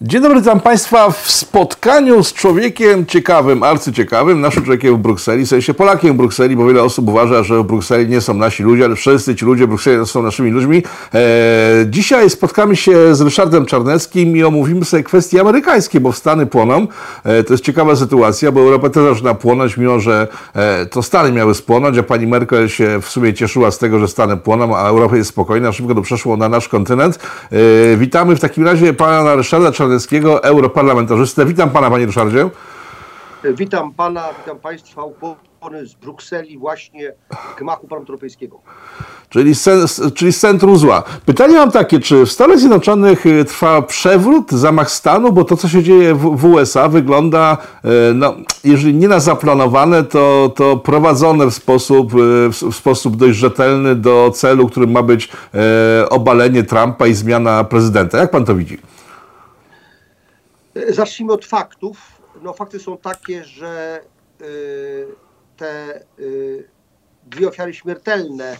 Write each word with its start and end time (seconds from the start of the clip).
Dzień 0.00 0.22
dobry, 0.22 0.40
witam 0.40 0.60
Państwa 0.60 1.10
w 1.10 1.30
spotkaniu 1.30 2.24
z 2.24 2.32
człowiekiem 2.32 3.06
ciekawym, 3.06 3.62
arcyciekawym, 3.62 4.40
naszym 4.40 4.64
człowiekiem 4.64 4.96
w 4.96 4.98
Brukseli, 4.98 5.46
w 5.46 5.48
sensie 5.48 5.74
Polakiem 5.74 6.14
w 6.14 6.16
Brukseli, 6.16 6.56
bo 6.56 6.66
wiele 6.66 6.82
osób 6.82 7.08
uważa, 7.08 7.42
że 7.42 7.58
w 7.62 7.66
Brukseli 7.66 8.08
nie 8.08 8.20
są 8.20 8.34
nasi 8.34 8.62
ludzie, 8.62 8.84
ale 8.84 8.96
wszyscy 8.96 9.36
ci 9.36 9.44
ludzie 9.44 9.64
w 9.64 9.68
Brukseli 9.68 10.06
są 10.06 10.22
naszymi 10.22 10.50
ludźmi. 10.50 10.82
E, 11.14 11.20
dzisiaj 11.86 12.30
spotkamy 12.30 12.76
się 12.76 13.14
z 13.14 13.20
Ryszardem 13.20 13.66
Czarneckim 13.66 14.36
i 14.36 14.44
omówimy 14.44 14.84
sobie 14.84 15.02
kwestie 15.02 15.40
amerykańskie, 15.40 16.00
bo 16.00 16.12
Stany 16.12 16.46
płoną. 16.46 16.86
E, 17.24 17.44
to 17.44 17.54
jest 17.54 17.64
ciekawa 17.64 17.96
sytuacja, 17.96 18.52
bo 18.52 18.60
Europa 18.60 18.90
też 18.90 19.04
zaczyna 19.04 19.34
płonąć, 19.34 19.76
mimo 19.76 20.00
że 20.00 20.28
e, 20.54 20.86
to 20.86 21.02
Stany 21.02 21.32
miały 21.32 21.54
spłonąć, 21.54 21.98
a 21.98 22.02
pani 22.02 22.26
Merkel 22.26 22.68
się 22.68 23.00
w 23.02 23.08
sumie 23.08 23.34
cieszyła 23.34 23.70
z 23.70 23.78
tego, 23.78 23.98
że 23.98 24.08
Stany 24.08 24.36
płoną, 24.36 24.76
a 24.76 24.88
Europa 24.88 25.16
jest 25.16 25.30
spokojna, 25.30 25.72
szybko 25.72 25.94
to 25.94 26.02
przeszło 26.02 26.36
na 26.36 26.48
nasz 26.48 26.68
kontynent. 26.68 27.18
E, 27.92 27.96
witamy 27.96 28.36
w 28.36 28.40
takim 28.40 28.64
razie 28.64 28.92
pana 28.92 29.34
Ryszarda 29.34 29.72
Czarneckiego, 29.72 29.87
Czarneckiego, 29.88 30.44
europarlamentarzystę. 30.44 31.46
Witam 31.46 31.70
pana, 31.70 31.90
panie 31.90 32.06
Ryszardzie. 32.06 32.50
Witam 33.44 33.92
pana, 33.92 34.28
witam 34.38 34.58
państwa, 34.58 35.02
upony 35.04 35.86
z 35.86 35.94
Brukseli, 35.94 36.58
właśnie 36.58 37.12
gmachu 37.58 37.88
Parlamentu 37.88 38.12
Europejskiego. 38.12 38.60
Czyli 39.28 39.54
z, 39.54 40.00
czyli 40.14 40.32
z 40.32 40.40
centrum 40.40 40.78
zła. 40.78 41.02
Pytanie 41.26 41.54
mam 41.54 41.70
takie, 41.70 42.00
czy 42.00 42.26
w 42.26 42.32
Stanach 42.32 42.58
Zjednoczonych 42.58 43.26
y, 43.26 43.44
trwa 43.44 43.82
przewrót, 43.82 44.50
zamach 44.50 44.90
stanu, 44.90 45.32
bo 45.32 45.44
to, 45.44 45.56
co 45.56 45.68
się 45.68 45.82
dzieje 45.82 46.14
w, 46.14 46.36
w 46.36 46.44
USA, 46.44 46.88
wygląda, 46.88 47.56
y, 47.84 47.88
no, 48.14 48.34
jeżeli 48.64 48.94
nie 48.94 49.08
na 49.08 49.20
zaplanowane, 49.20 50.04
to, 50.04 50.52
to 50.56 50.76
prowadzone 50.76 51.46
w 51.46 51.54
sposób, 51.54 52.14
y, 52.14 52.48
w 52.70 52.76
sposób 52.76 53.16
dość 53.16 53.38
rzetelny 53.38 53.94
do 53.94 54.30
celu, 54.34 54.68
którym 54.68 54.90
ma 54.90 55.02
być 55.02 55.28
obalenie 56.10 56.62
Trumpa 56.62 57.06
i 57.06 57.14
zmiana 57.14 57.64
prezydenta. 57.64 58.18
Jak 58.18 58.30
pan 58.30 58.44
to 58.44 58.54
widzi? 58.54 58.78
Zacznijmy 60.88 61.32
od 61.32 61.44
faktów. 61.44 62.22
No, 62.42 62.52
fakty 62.52 62.80
są 62.80 62.98
takie, 62.98 63.44
że 63.44 64.00
y, 64.42 65.06
te 65.56 66.00
y, 66.18 66.68
dwie 67.26 67.48
ofiary 67.48 67.74
śmiertelne 67.74 68.56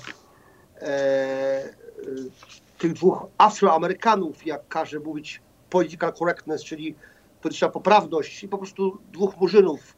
e, 0.80 1.64
y, 1.64 2.30
tych 2.78 2.92
dwóch 2.92 3.26
Afroamerykanów, 3.38 4.46
jak 4.46 4.68
każe 4.68 5.00
mówić 5.00 5.42
political 5.70 6.12
correctness, 6.12 6.64
czyli 6.64 6.94
polityczna 7.42 7.68
poprawność, 7.68 8.44
i 8.44 8.48
po 8.48 8.58
prostu 8.58 8.98
dwóch 9.12 9.36
murzynów, 9.40 9.96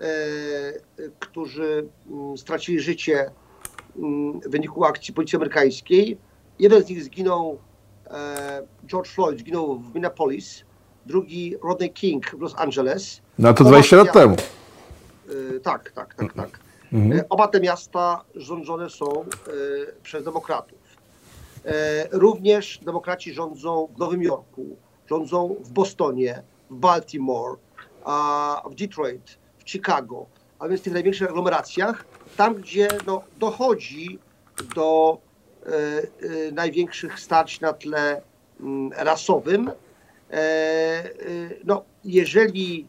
e, 0.00 0.06
którzy 1.18 1.88
mm, 2.10 2.38
stracili 2.38 2.80
życie 2.80 3.30
mm, 3.96 4.40
w 4.40 4.48
wyniku 4.48 4.84
akcji 4.84 5.14
policji 5.14 5.36
amerykańskiej. 5.36 6.18
Jeden 6.58 6.82
z 6.82 6.88
nich 6.88 7.04
zginął, 7.04 7.58
e, 8.06 8.62
George 8.86 9.08
Floyd, 9.08 9.38
zginął 9.38 9.78
w 9.78 9.94
Minneapolis, 9.94 10.64
drugi 11.10 11.56
Rodney 11.62 11.90
King 11.90 12.30
w 12.30 12.40
Los 12.40 12.54
Angeles. 12.56 13.20
No 13.38 13.54
to 13.54 13.64
20 13.64 13.96
lat 13.96 14.12
temu. 14.12 14.36
Y, 15.30 15.60
tak, 15.60 15.90
tak, 15.90 16.14
tak, 16.14 16.32
tak. 16.32 16.60
Mhm. 16.92 17.12
Y, 17.12 17.28
oba 17.28 17.48
te 17.48 17.60
miasta 17.60 18.24
rządzone 18.34 18.90
są 18.90 19.22
y, 19.22 19.26
przez 20.02 20.24
demokratów. 20.24 20.80
Również 22.10 22.78
demokraci 22.78 23.32
rządzą 23.34 23.88
w 23.96 23.98
Nowym 23.98 24.22
Jorku, 24.22 24.76
rządzą 25.10 25.56
w 25.64 25.70
Bostonie, 25.70 26.42
w 26.70 26.74
Baltimore, 26.74 27.56
w 28.70 28.74
Detroit, 28.74 29.38
w 29.58 29.70
Chicago, 29.70 30.26
a 30.58 30.68
więc 30.68 30.80
w 30.80 30.84
tych 30.84 30.92
największych 30.92 31.28
aglomeracjach, 31.28 32.04
tam 32.36 32.54
gdzie 32.54 32.88
no, 33.06 33.22
dochodzi 33.38 34.18
do 34.74 35.18
największych 36.52 37.20
starć 37.20 37.60
na 37.60 37.72
tle 37.72 38.22
mm, 38.60 38.90
rasowym, 38.96 39.70
no, 41.64 41.84
jeżeli 42.04 42.86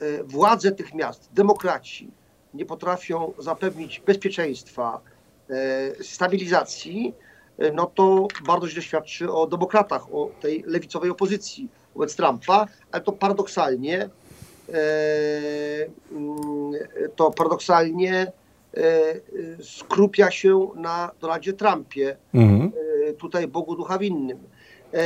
e, 0.00 0.24
władze 0.24 0.72
tych 0.72 0.94
miast, 0.94 1.28
demokraci, 1.32 2.10
nie 2.54 2.66
potrafią 2.66 3.32
zapewnić 3.38 4.00
bezpieczeństwa, 4.00 5.00
stabilizacji, 6.02 7.14
no 7.74 7.86
to 7.86 8.28
bardzo 8.46 8.68
źle 8.68 8.82
świadczy 8.82 9.32
o 9.32 9.46
demokratach, 9.46 10.14
o 10.14 10.30
tej 10.40 10.64
lewicowej 10.66 11.10
opozycji 11.10 11.68
wobec 11.94 12.16
Trumpa, 12.16 12.66
ale 12.92 13.02
to 13.02 13.12
paradoksalnie 13.12 14.08
mm, 16.12 16.72
to 17.16 17.30
paradoksalnie 17.30 18.32
skrupia 19.62 20.30
się 20.30 20.68
na 20.76 21.10
Donaldzie 21.20 21.52
Trumpie, 21.52 22.16
mhm. 22.34 22.72
tutaj 23.18 23.48
Bogu 23.48 23.76
ducha 23.76 23.98
winnym. 23.98 24.38
E, 24.94 24.98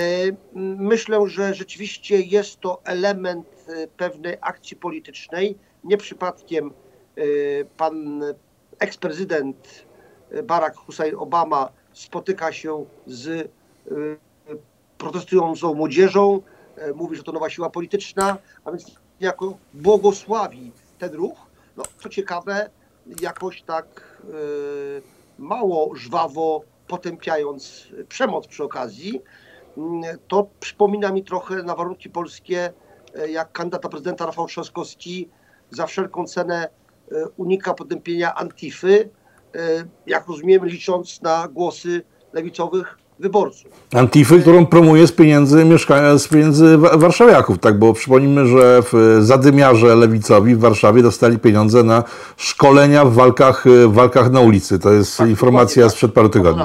myślę, 0.77 1.29
że 1.29 1.55
rzeczywiście 1.55 2.21
jest 2.21 2.61
to 2.61 2.81
element 2.85 3.47
e, 3.69 3.87
pewnej 3.87 4.37
akcji 4.41 4.77
politycznej. 4.77 5.59
Nie 5.85 5.97
przypadkiem 5.97 6.71
e, 7.17 7.23
pan 7.77 8.23
eksprezydent 8.79 9.85
Barack 10.45 10.77
Hussein 10.77 11.15
Obama 11.15 11.69
spotyka 11.93 12.53
się 12.53 12.85
z 13.07 13.51
protestującą 14.99 15.75
młodzieżą, 15.75 16.43
mówi, 16.95 17.17
że 17.17 17.23
to 17.23 17.33
nowa 17.33 17.51
siła 17.51 17.71
polityczna, 17.71 18.39
a 18.65 18.71
więc 18.71 18.87
jako 19.21 19.59
błogosławi 19.75 20.73
ten 20.99 21.13
ruch. 21.13 21.39
No, 21.77 21.83
co 22.03 22.09
ciekawe, 22.09 22.71
jakoś 23.21 23.63
tak 23.63 24.19
mało 25.39 25.97
żwawo 25.97 26.63
potępiając 26.89 27.89
przemoc 28.09 28.47
przy 28.47 28.65
okazji, 28.65 29.23
to 30.29 30.49
przypomina 30.61 31.13
mi 31.13 31.25
trochę 31.25 31.63
na 31.63 31.75
warunki 31.75 32.11
polskie, 32.11 32.73
e, 33.15 33.31
jak 33.31 33.53
kandydata 33.53 33.89
prezydenta 33.89 34.27
Rafał 34.27 34.47
Trzaskowski 34.47 35.29
za 35.71 35.87
wszelką 35.87 36.25
cenę 36.27 36.69
e, 37.13 37.15
unika 37.37 37.75
potępienia 37.75 38.35
Antify, 38.35 39.11
e, 39.55 39.59
jak 40.07 40.27
rozumiem, 40.29 40.67
licząc 40.67 41.23
na 41.23 41.49
głosy 41.49 42.03
lewicowych 42.33 42.99
wyborców. 43.19 43.71
Antify, 43.95 44.41
którą 44.41 44.67
promuje 44.67 45.07
z 45.07 45.13
pieniędzy 45.13 45.65
mieszkania, 45.65 46.19
z 46.19 46.29
pieniędzy 46.29 46.79
warszawiaków, 46.79 47.59
tak, 47.59 47.79
bo 47.79 47.93
przypomnijmy, 47.93 48.47
że 48.47 48.83
w 48.83 49.19
zadymiarze 49.21 49.97
lewicowi 49.97 50.55
w 50.55 50.61
Warszawie 50.61 51.03
dostali 51.03 51.39
pieniądze 51.39 51.83
na 51.83 52.05
szkolenia 52.37 53.05
w 53.05 53.15
walkach, 53.15 53.65
w 53.89 53.93
walkach 53.93 54.31
na 54.31 54.41
ulicy. 54.41 54.79
To 54.79 54.93
jest 54.93 55.17
tak, 55.17 55.29
informacja 55.29 55.83
tak, 55.83 55.93
sprzed 55.93 56.13
paru 56.13 56.29
tygodni. 56.29 56.65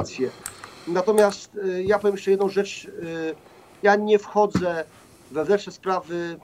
Natomiast 0.88 1.56
y, 1.56 1.84
ja 1.84 2.00
powiem 2.00 2.16
jeszcze 2.16 2.32
jedną 2.32 2.50
rzecz. 2.50 2.86
Y, 2.86 3.36
ja 3.84 3.96
nie 3.96 4.20
wchodzę 4.20 4.84
we 5.32 5.40
wewnętrzne 5.40 5.72
sprawy 5.72 6.38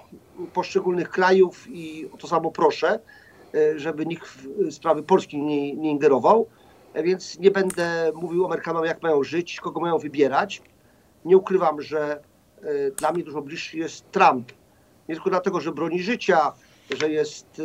poszczególnych 0.53 1.09
krajów 1.09 1.67
i 1.69 2.09
o 2.13 2.17
to 2.17 2.27
samo 2.27 2.51
proszę, 2.51 2.99
y, 3.55 3.79
żeby 3.79 4.05
nikt 4.05 4.28
w 4.28 4.72
sprawy 4.72 5.03
Polski 5.03 5.41
nie, 5.41 5.75
nie 5.75 5.91
ingerował. 5.91 6.47
Więc 7.03 7.39
nie 7.39 7.51
będę 7.51 8.11
mówił 8.16 8.45
Amerykanom, 8.45 8.85
jak 8.85 9.03
mają 9.03 9.23
żyć, 9.23 9.59
kogo 9.59 9.79
mają 9.79 9.97
wybierać. 9.97 10.61
Nie 11.25 11.38
ukrywam, 11.38 11.81
że 11.81 12.19
dla 12.97 13.11
mnie 13.11 13.23
dużo 13.23 13.41
bliższy 13.41 13.78
jest 13.78 14.11
Trump. 14.11 14.51
Nie 15.09 15.16
tylko 15.16 15.29
dlatego, 15.29 15.59
że 15.59 15.72
broni 15.72 16.03
życia, 16.03 16.51
że 16.99 17.09
jest, 17.09 17.61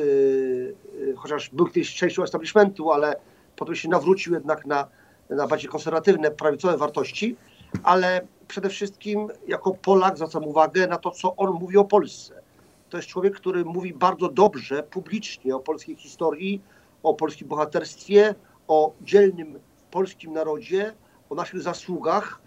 chociaż 1.16 1.50
był 1.50 1.66
kiedyś 1.66 1.94
częścią 1.94 2.22
establishmentu, 2.22 2.90
ale 2.90 3.16
potem 3.56 3.74
się 3.74 3.88
nawrócił 3.88 4.34
jednak 4.34 4.66
na 4.66 4.88
na 5.30 5.46
bardziej 5.46 5.70
konserwatywne, 5.70 6.30
prawicowe 6.30 6.76
wartości, 6.76 7.36
ale 7.82 8.26
przede 8.48 8.68
wszystkim 8.68 9.28
jako 9.48 9.74
Polak 9.74 10.16
zwracam 10.16 10.44
uwagę 10.44 10.86
na 10.86 10.98
to, 10.98 11.10
co 11.10 11.36
on 11.36 11.50
mówi 11.50 11.76
o 11.76 11.84
Polsce. 11.84 12.42
To 12.90 12.96
jest 12.96 13.08
człowiek, 13.08 13.34
który 13.34 13.64
mówi 13.64 13.94
bardzo 13.94 14.28
dobrze, 14.28 14.82
publicznie 14.82 15.56
o 15.56 15.60
polskiej 15.60 15.96
historii, 15.96 16.62
o 17.02 17.14
polskim 17.14 17.48
bohaterstwie, 17.48 18.34
o 18.68 18.92
dzielnym 19.02 19.58
polskim 19.90 20.32
narodzie, 20.32 20.94
o 21.30 21.34
naszych 21.34 21.62
zasługach 21.62 22.40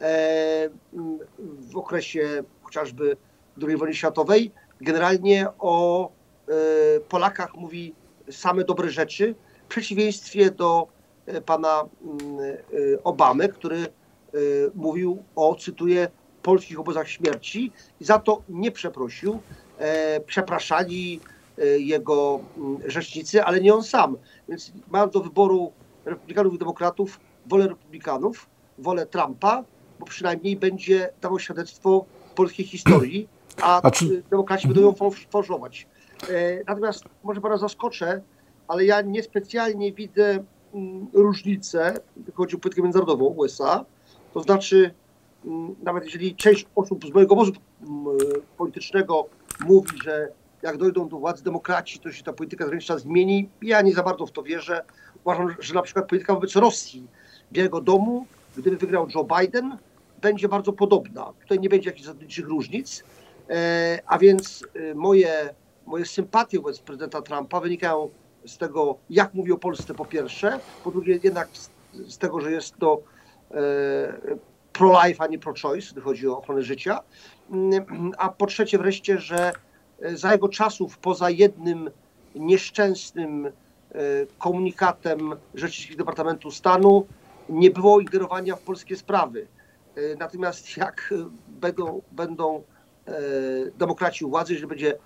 e, 0.00 0.68
w 1.70 1.76
okresie 1.76 2.42
chociażby 2.62 3.16
II 3.62 3.76
wojny 3.76 3.94
światowej. 3.94 4.52
Generalnie 4.80 5.48
o 5.58 6.08
e, 6.08 7.00
Polakach 7.00 7.54
mówi 7.54 7.94
same 8.30 8.64
dobre 8.64 8.90
rzeczy, 8.90 9.34
w 9.64 9.68
przeciwieństwie 9.68 10.50
do 10.50 10.93
pana 11.46 11.84
mm, 12.02 12.40
e, 12.40 13.04
Obamy, 13.04 13.48
który 13.48 13.76
e, 13.76 13.86
mówił 14.74 15.22
o, 15.36 15.54
cytuję, 15.54 16.08
polskich 16.42 16.80
obozach 16.80 17.08
śmierci 17.08 17.72
i 18.00 18.04
za 18.04 18.18
to 18.18 18.42
nie 18.48 18.70
przeprosił. 18.70 19.38
Przepraszali 20.26 21.20
jego 21.78 22.40
mm, 22.56 22.78
rzecznicy, 22.86 23.44
ale 23.44 23.60
nie 23.60 23.74
on 23.74 23.82
sam. 23.82 24.16
Więc 24.48 24.72
mając 24.88 25.12
do 25.12 25.20
wyboru 25.20 25.72
republikanów 26.04 26.54
i 26.54 26.58
demokratów, 26.58 27.20
wolę 27.46 27.68
republikanów, 27.68 28.48
wolę 28.78 29.06
Trumpa, 29.06 29.64
bo 30.00 30.06
przynajmniej 30.06 30.56
będzie 30.56 31.10
dawał 31.20 31.38
świadectwo 31.38 32.04
polskiej 32.34 32.66
historii, 32.66 33.28
a, 33.62 33.82
a 33.82 33.90
czy... 33.90 34.22
demokraci 34.30 34.68
będą 34.68 34.82
ją 34.82 34.94
forżować. 35.30 35.86
Natomiast 36.66 37.04
może 37.22 37.40
pana 37.40 37.56
zaskoczę, 37.56 38.22
ale 38.68 38.84
ja 38.84 39.00
niespecjalnie 39.00 39.92
widzę 39.92 40.44
Mm, 40.74 41.06
różnice, 41.12 42.00
jeśli 42.16 42.32
chodzi 42.32 42.56
o 42.56 42.58
politykę 42.58 42.82
międzynarodową 42.82 43.24
USA. 43.24 43.84
To 44.34 44.40
znaczy 44.42 44.94
mm, 45.44 45.74
nawet 45.82 46.04
jeżeli 46.04 46.36
część 46.36 46.66
osób 46.74 47.06
z 47.06 47.10
mojego 47.10 47.34
obozu 47.34 47.52
mm, 47.82 48.04
politycznego 48.56 49.26
mówi, 49.60 49.98
że 50.04 50.28
jak 50.62 50.76
dojdą 50.76 51.08
do 51.08 51.18
władzy 51.18 51.44
demokraci, 51.44 51.98
to 51.98 52.12
się 52.12 52.22
ta 52.22 52.32
polityka 52.32 52.64
zagraniczna 52.64 52.98
zmieni, 52.98 53.48
ja 53.62 53.82
nie 53.82 53.92
za 53.92 54.02
bardzo 54.02 54.26
w 54.26 54.32
to 54.32 54.42
wierzę. 54.42 54.84
Uważam, 55.24 55.54
że 55.58 55.74
na 55.74 55.82
przykład 55.82 56.08
polityka 56.08 56.34
wobec 56.34 56.56
Rosji, 56.56 57.06
Białego 57.52 57.80
Domu, 57.80 58.26
gdyby 58.56 58.76
wygrał 58.76 59.08
Joe 59.14 59.26
Biden, 59.38 59.76
będzie 60.22 60.48
bardzo 60.48 60.72
podobna. 60.72 61.32
Tutaj 61.40 61.60
nie 61.60 61.68
będzie 61.68 61.90
jakichś 61.90 62.06
zasadniczych 62.06 62.46
różnic, 62.46 63.04
e, 63.50 63.98
a 64.06 64.18
więc 64.18 64.66
e, 64.74 64.94
moje, 64.94 65.54
moje 65.86 66.04
sympatie 66.04 66.58
wobec 66.58 66.78
prezydenta 66.78 67.22
Trumpa 67.22 67.60
wynikają 67.60 68.10
z 68.46 68.58
tego, 68.58 68.98
jak 69.10 69.34
mówi 69.34 69.52
o 69.52 69.58
Polsce 69.58 69.94
po 69.94 70.04
pierwsze, 70.04 70.60
po 70.84 70.90
drugie 70.90 71.18
jednak 71.22 71.48
z, 71.52 71.70
z 72.08 72.18
tego, 72.18 72.40
że 72.40 72.52
jest 72.52 72.78
to 72.78 73.02
e, 73.50 73.56
pro-life, 74.72 75.24
a 75.24 75.26
nie 75.26 75.38
pro-choice, 75.38 75.92
gdy 75.92 76.00
chodzi 76.00 76.28
o 76.28 76.38
ochronę 76.38 76.62
życia, 76.62 77.00
mm, 77.50 78.12
a 78.18 78.28
po 78.28 78.46
trzecie 78.46 78.78
wreszcie, 78.78 79.18
że 79.18 79.52
za 80.14 80.32
jego 80.32 80.48
czasów 80.48 80.98
poza 80.98 81.30
jednym 81.30 81.90
nieszczęsnym 82.34 83.48
komunikatem 84.38 85.36
Rzeczniczki 85.54 85.96
Departamentu 85.96 86.50
Stanu 86.50 87.06
nie 87.48 87.70
było 87.70 88.00
ingerowania 88.00 88.56
w 88.56 88.60
polskie 88.60 88.96
sprawy. 88.96 89.46
E, 89.96 90.16
natomiast 90.16 90.76
jak 90.76 91.12
e, 91.12 91.30
będą, 91.48 92.02
będą 92.12 92.62
e, 93.06 93.12
demokraci 93.78 94.24
u 94.24 94.30
władzy, 94.30 94.58
że 94.58 94.66
będzie 94.66 94.98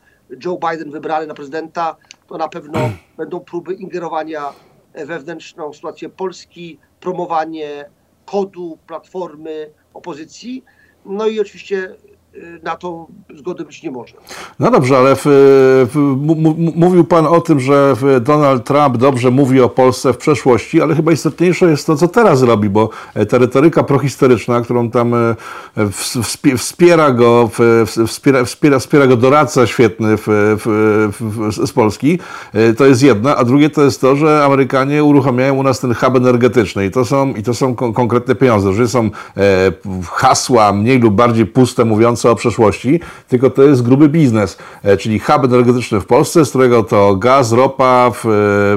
Joe 0.45 0.59
Biden 0.71 0.91
wybrany 0.91 1.27
na 1.27 1.35
prezydenta, 1.35 1.97
to 2.27 2.39
na 2.39 2.49
pewno 2.49 2.79
będą 3.19 3.41
próby 3.41 3.75
ingerowania 3.75 4.53
wewnętrzną 4.95 5.73
sytuację 5.73 6.09
Polski, 6.09 6.79
promowanie 7.01 7.91
kodu, 8.25 8.79
platformy 8.87 9.71
opozycji. 9.95 10.65
No 11.05 11.27
i 11.27 11.41
oczywiście 11.41 11.95
na 12.63 12.77
to 12.77 13.07
zgody 13.35 13.65
być 13.65 13.83
nie 13.83 13.91
może. 13.91 14.15
No 14.59 14.71
dobrze, 14.71 14.99
ale 14.99 15.17
w, 15.17 15.23
w, 15.93 16.17
mówił 16.77 17.05
Pan 17.05 17.27
o 17.27 17.41
tym, 17.41 17.61
że 17.61 17.97
Donald 18.21 18.65
Trump 18.65 18.97
dobrze 18.97 19.31
mówi 19.31 19.61
o 19.61 19.69
Polsce 19.69 20.13
w 20.13 20.17
przeszłości, 20.17 20.83
ale 20.83 20.95
chyba 20.95 21.13
istotniejsze 21.13 21.71
jest 21.71 21.87
to, 21.87 21.97
co 21.97 22.09
teraz 22.09 22.43
robi, 22.43 22.69
bo 22.69 22.91
ta 23.29 23.39
retoryka 23.39 23.83
prohistoryczna, 23.83 24.61
którą 24.61 24.91
tam 24.91 25.15
e, 25.15 25.37
wspiera 26.57 27.11
go, 27.11 27.51
wspiera, 28.07 28.45
wspiera, 28.45 28.79
wspiera 28.79 29.07
go 29.07 29.17
doradca 29.17 29.67
świetny 29.67 30.17
z 31.67 31.73
Polski, 31.73 32.19
e, 32.55 32.75
to 32.75 32.87
jest 32.87 33.03
jedna, 33.03 33.37
a 33.37 33.45
drugie 33.45 33.71
to 33.71 33.83
jest 33.83 34.01
to, 34.01 34.17
że 34.17 34.45
Amerykanie 34.45 35.05
uruchamiają 35.05 35.55
u 35.55 35.63
nas 35.63 35.81
ten 35.81 35.95
hub 35.95 36.17
energetyczny 36.17 36.87
i 36.87 36.91
to 36.91 37.05
są, 37.05 37.35
i 37.35 37.43
to 37.43 37.55
są 37.55 37.75
konkretne 37.75 38.35
pieniądze, 38.35 38.73
że 38.73 38.89
są 38.89 39.11
e, 39.37 39.73
hasła 40.11 40.73
mniej 40.73 40.99
lub 40.99 41.15
bardziej 41.15 41.47
puste, 41.47 41.85
mówiące 41.85 42.28
o 42.31 42.37
przeszłości, 42.37 43.01
tylko 43.29 43.51
to 43.51 43.63
jest 43.63 43.83
gruby 43.83 44.09
biznes, 44.09 44.59
e, 44.83 44.97
czyli 44.97 45.19
hub 45.19 45.45
energetyczny 45.45 46.01
w 46.01 46.07
Polsce, 46.07 46.45
z 46.45 46.49
którego 46.49 46.83
to 46.83 47.17
gaz, 47.17 47.53
ropa 47.53 48.11
w, 48.11 48.21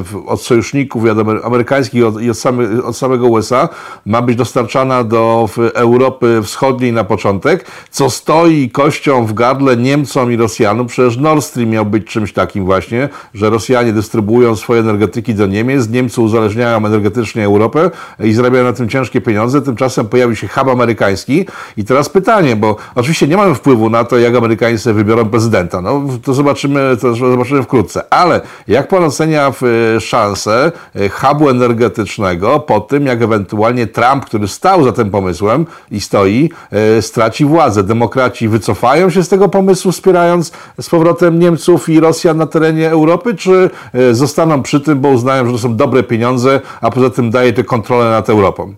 w, 0.06 0.24
od 0.28 0.42
sojuszników 0.42 1.04
amerykańskich 1.44 2.06
od, 2.06 2.22
i 2.22 2.30
od, 2.30 2.38
same, 2.38 2.84
od 2.84 2.98
samego 2.98 3.28
USA 3.28 3.70
ma 4.06 4.22
być 4.22 4.36
dostarczana 4.36 5.04
do 5.04 5.50
Europy 5.74 6.42
Wschodniej 6.44 6.94
na 6.94 7.04
początek, 7.04 7.66
co 7.90 8.10
stoi 8.10 8.70
kością 8.70 9.26
w 9.26 9.34
gardle 9.34 9.78
Niemcom 9.78 10.32
i 10.32 10.38
Rosjanom. 10.38 10.88
Przecież 10.88 11.18
Nord 11.18 11.44
Stream 11.44 11.70
miał 11.70 11.86
być 11.86 12.08
czymś 12.08 12.34
takim 12.34 12.66
właśnie, 12.66 13.10
że 13.34 13.50
Rosjanie 13.50 13.94
dystrybuują 13.94 14.56
swoje 14.56 14.80
energetyki 14.80 15.36
do 15.36 15.48
Niemiec, 15.48 15.90
Niemcy 15.90 16.22
uzależniają 16.22 16.78
energetycznie 16.78 17.46
Europę 17.46 17.92
i 18.20 18.34
zarabiają 18.34 18.64
na 18.64 18.74
tym 18.74 18.90
ciężkie 18.90 19.22
pieniądze. 19.22 19.62
Tymczasem 19.62 20.08
pojawił 20.08 20.36
się 20.36 20.48
hub 20.48 20.68
amerykański 20.68 21.46
i 21.78 21.86
teraz 21.86 22.10
pytanie, 22.10 22.56
bo 22.56 22.76
oczywiście 22.96 23.28
nie 23.28 23.38
mamy 23.42 23.56
wpływu 23.56 23.90
na 23.90 24.04
to, 24.04 24.18
jak 24.18 24.36
Amerykanie 24.36 24.78
wybiorą 24.86 25.30
prezydenta. 25.30 25.82
No, 25.82 26.02
to 26.24 26.34
zobaczymy, 26.34 26.98
to 27.02 27.14
zobaczymy 27.14 27.64
wkrótce. 27.64 28.14
Ale 28.14 28.42
jak 28.68 28.88
pan 28.88 29.04
ocenia 29.04 29.52
e, 29.96 30.02
szansę 30.02 30.72
e, 30.96 31.10
hubu 31.10 31.50
energetycznego 31.50 32.60
po 32.60 32.82
tym, 32.82 33.06
jak 33.06 33.22
ewentualnie 33.22 33.88
Trump, 33.88 34.26
który 34.26 34.48
stał 34.48 34.84
za 34.84 34.92
tym 34.92 35.12
pomysłem 35.12 35.66
i 35.92 36.02
stoi, 36.02 36.50
e, 36.72 37.02
straci 37.02 37.46
władzę? 37.46 37.84
Demokraci 37.84 38.48
wycofają 38.48 39.10
się 39.10 39.24
z 39.24 39.30
tego 39.30 39.50
pomysłu, 39.50 39.92
wspierając 39.92 40.52
z 40.82 40.90
powrotem 40.90 41.40
Niemców 41.40 41.90
i 41.90 42.00
Rosjan 42.00 42.38
na 42.38 42.46
terenie 42.46 42.90
Europy, 42.90 43.36
czy 43.36 43.70
zostaną 44.12 44.64
przy 44.64 44.80
tym, 44.80 45.00
bo 45.00 45.10
uznają, 45.10 45.46
że 45.46 45.52
to 45.52 45.58
są 45.58 45.76
dobre 45.76 46.04
pieniądze, 46.04 46.62
a 46.82 46.92
poza 46.92 47.10
tym 47.10 47.32
daje 47.32 47.54
to 47.54 47.64
kontrolę 47.64 48.12
nad 48.12 48.30
Europą? 48.30 48.74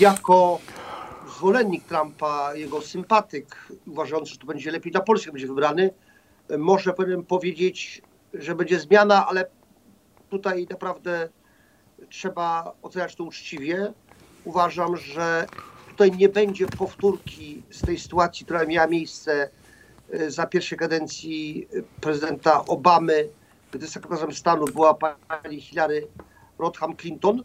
Jako 0.00 0.58
zwolennik 1.36 1.84
Trumpa, 1.84 2.54
jego 2.54 2.82
sympatyk, 2.82 3.68
uważający, 3.86 4.32
że 4.32 4.38
to 4.38 4.46
będzie 4.46 4.70
lepiej 4.70 4.92
dla 4.92 5.00
Polski, 5.00 5.32
będzie 5.32 5.46
wybrany, 5.46 5.90
może 6.58 6.94
powiedzieć, 7.28 8.02
że 8.34 8.54
będzie 8.54 8.80
zmiana, 8.80 9.26
ale 9.26 9.46
tutaj 10.28 10.66
naprawdę 10.70 11.28
trzeba 12.08 12.72
oceniać 12.82 13.14
to 13.14 13.24
uczciwie. 13.24 13.92
Uważam, 14.44 14.96
że 14.96 15.46
tutaj 15.88 16.12
nie 16.12 16.28
będzie 16.28 16.66
powtórki 16.66 17.62
z 17.70 17.80
tej 17.80 17.98
sytuacji, 17.98 18.44
która 18.44 18.64
miała 18.64 18.86
miejsce 18.86 19.50
e, 20.10 20.30
za 20.30 20.46
pierwszej 20.46 20.78
kadencji 20.78 21.68
prezydenta 22.00 22.64
Obamy, 22.64 23.28
gdy 23.72 23.88
sekretarzem 23.88 24.32
stanu 24.32 24.64
była 24.64 24.94
pani 24.94 25.60
Hillary 25.60 26.06
Rodham 26.58 26.96
Clinton, 26.96 27.42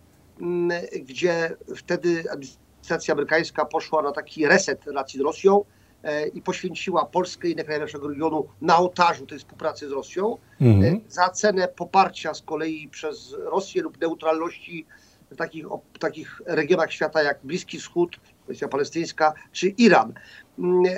gdzie 1.06 1.56
wtedy 1.76 2.24
administracja 2.32 2.71
amerykańska 3.12 3.66
poszła 3.66 4.02
na 4.02 4.12
taki 4.12 4.48
reset 4.48 4.86
relacji 4.86 5.20
z 5.20 5.22
Rosją 5.22 5.66
e, 6.04 6.28
i 6.28 6.42
poświęciła 6.42 7.06
Polskę 7.06 7.48
i 7.48 7.52
inne 7.52 7.64
kraje 7.64 7.80
naszego 7.80 8.08
regionu 8.08 8.48
na 8.62 8.78
ołtarzu 8.78 9.26
tej 9.26 9.40
współpracy 9.40 9.90
z 9.90 9.92
Rosją 9.92 10.38
mhm. 10.62 10.96
E, 10.96 11.00
za 11.12 11.30
cenę 11.30 11.68
poparcia 11.68 12.34
z 12.34 12.42
kolei 12.42 12.88
przez 12.88 13.36
Rosję 13.40 13.82
lub 13.82 14.02
neutralności 14.02 14.86
w 15.32 15.36
takich, 15.36 15.66
w 15.94 16.00
takich 16.00 16.42
regionach 16.46 16.92
świata 16.92 17.24
jak 17.24 17.40
Bliski 17.44 17.80
Wschód, 17.80 18.20
kwestia 18.44 18.68
palestyńska 18.68 19.34
czy 19.52 19.68
Iran. 19.68 20.14
Mm, 20.60 20.86
e, 20.86 20.92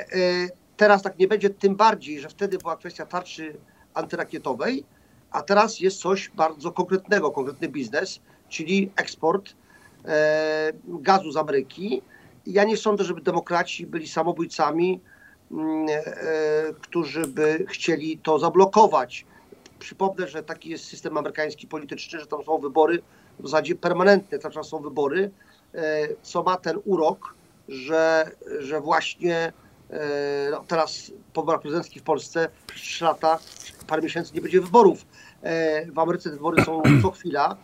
teraz 0.77 1.01
tak 1.01 1.19
nie 1.19 1.27
będzie, 1.27 1.49
tym 1.49 1.75
bardziej, 1.75 2.19
że 2.19 2.29
wtedy 2.29 2.57
była 2.57 2.77
kwestia 2.77 3.05
tarczy 3.05 3.57
antyrakietowej, 3.93 4.85
a 5.31 5.41
teraz 5.41 5.79
jest 5.79 5.97
coś 5.97 6.29
bardzo 6.29 6.71
konkretnego, 6.71 7.31
konkretny 7.31 7.69
biznes, 7.69 8.19
czyli 8.49 8.91
eksport 8.95 9.55
gazu 10.87 11.31
z 11.31 11.37
Ameryki. 11.37 12.01
Ja 12.45 12.63
nie 12.63 12.77
sądzę, 12.77 13.03
żeby 13.03 13.21
demokraci 13.21 13.87
byli 13.87 14.07
samobójcami, 14.07 15.01
mm, 15.51 15.87
e, 15.89 16.03
którzy 16.81 17.27
by 17.27 17.65
chcieli 17.69 18.17
to 18.17 18.39
zablokować. 18.39 19.25
Przypomnę, 19.79 20.27
że 20.27 20.43
taki 20.43 20.69
jest 20.69 20.85
system 20.85 21.17
amerykański 21.17 21.67
polityczny, 21.67 22.19
że 22.19 22.27
tam 22.27 22.43
są 22.43 22.57
wybory 22.57 23.01
w 23.39 23.47
zasadzie 23.47 23.75
permanentne, 23.75 24.39
cały 24.39 24.53
czas 24.53 24.67
są 24.67 24.79
wybory, 24.79 25.31
e, 25.73 26.07
co 26.21 26.43
ma 26.43 26.57
ten 26.57 26.79
urok, 26.85 27.35
że, 27.67 28.31
że 28.59 28.81
właśnie 28.81 29.53
no 30.51 30.63
teraz 30.67 31.11
po 31.33 31.41
wyborach 31.41 31.61
prezydenckich 31.61 32.01
w 32.01 32.05
Polsce 32.05 32.49
przez 32.67 32.81
3 32.81 33.03
lata, 33.03 33.39
parę 33.87 34.01
miesięcy 34.01 34.35
nie 34.35 34.41
będzie 34.41 34.61
wyborów. 34.61 35.05
W 35.93 35.99
Ameryce 35.99 36.29
te 36.29 36.35
wybory 36.35 36.63
są 36.63 36.81
co 37.01 37.11
chwila, 37.11 37.57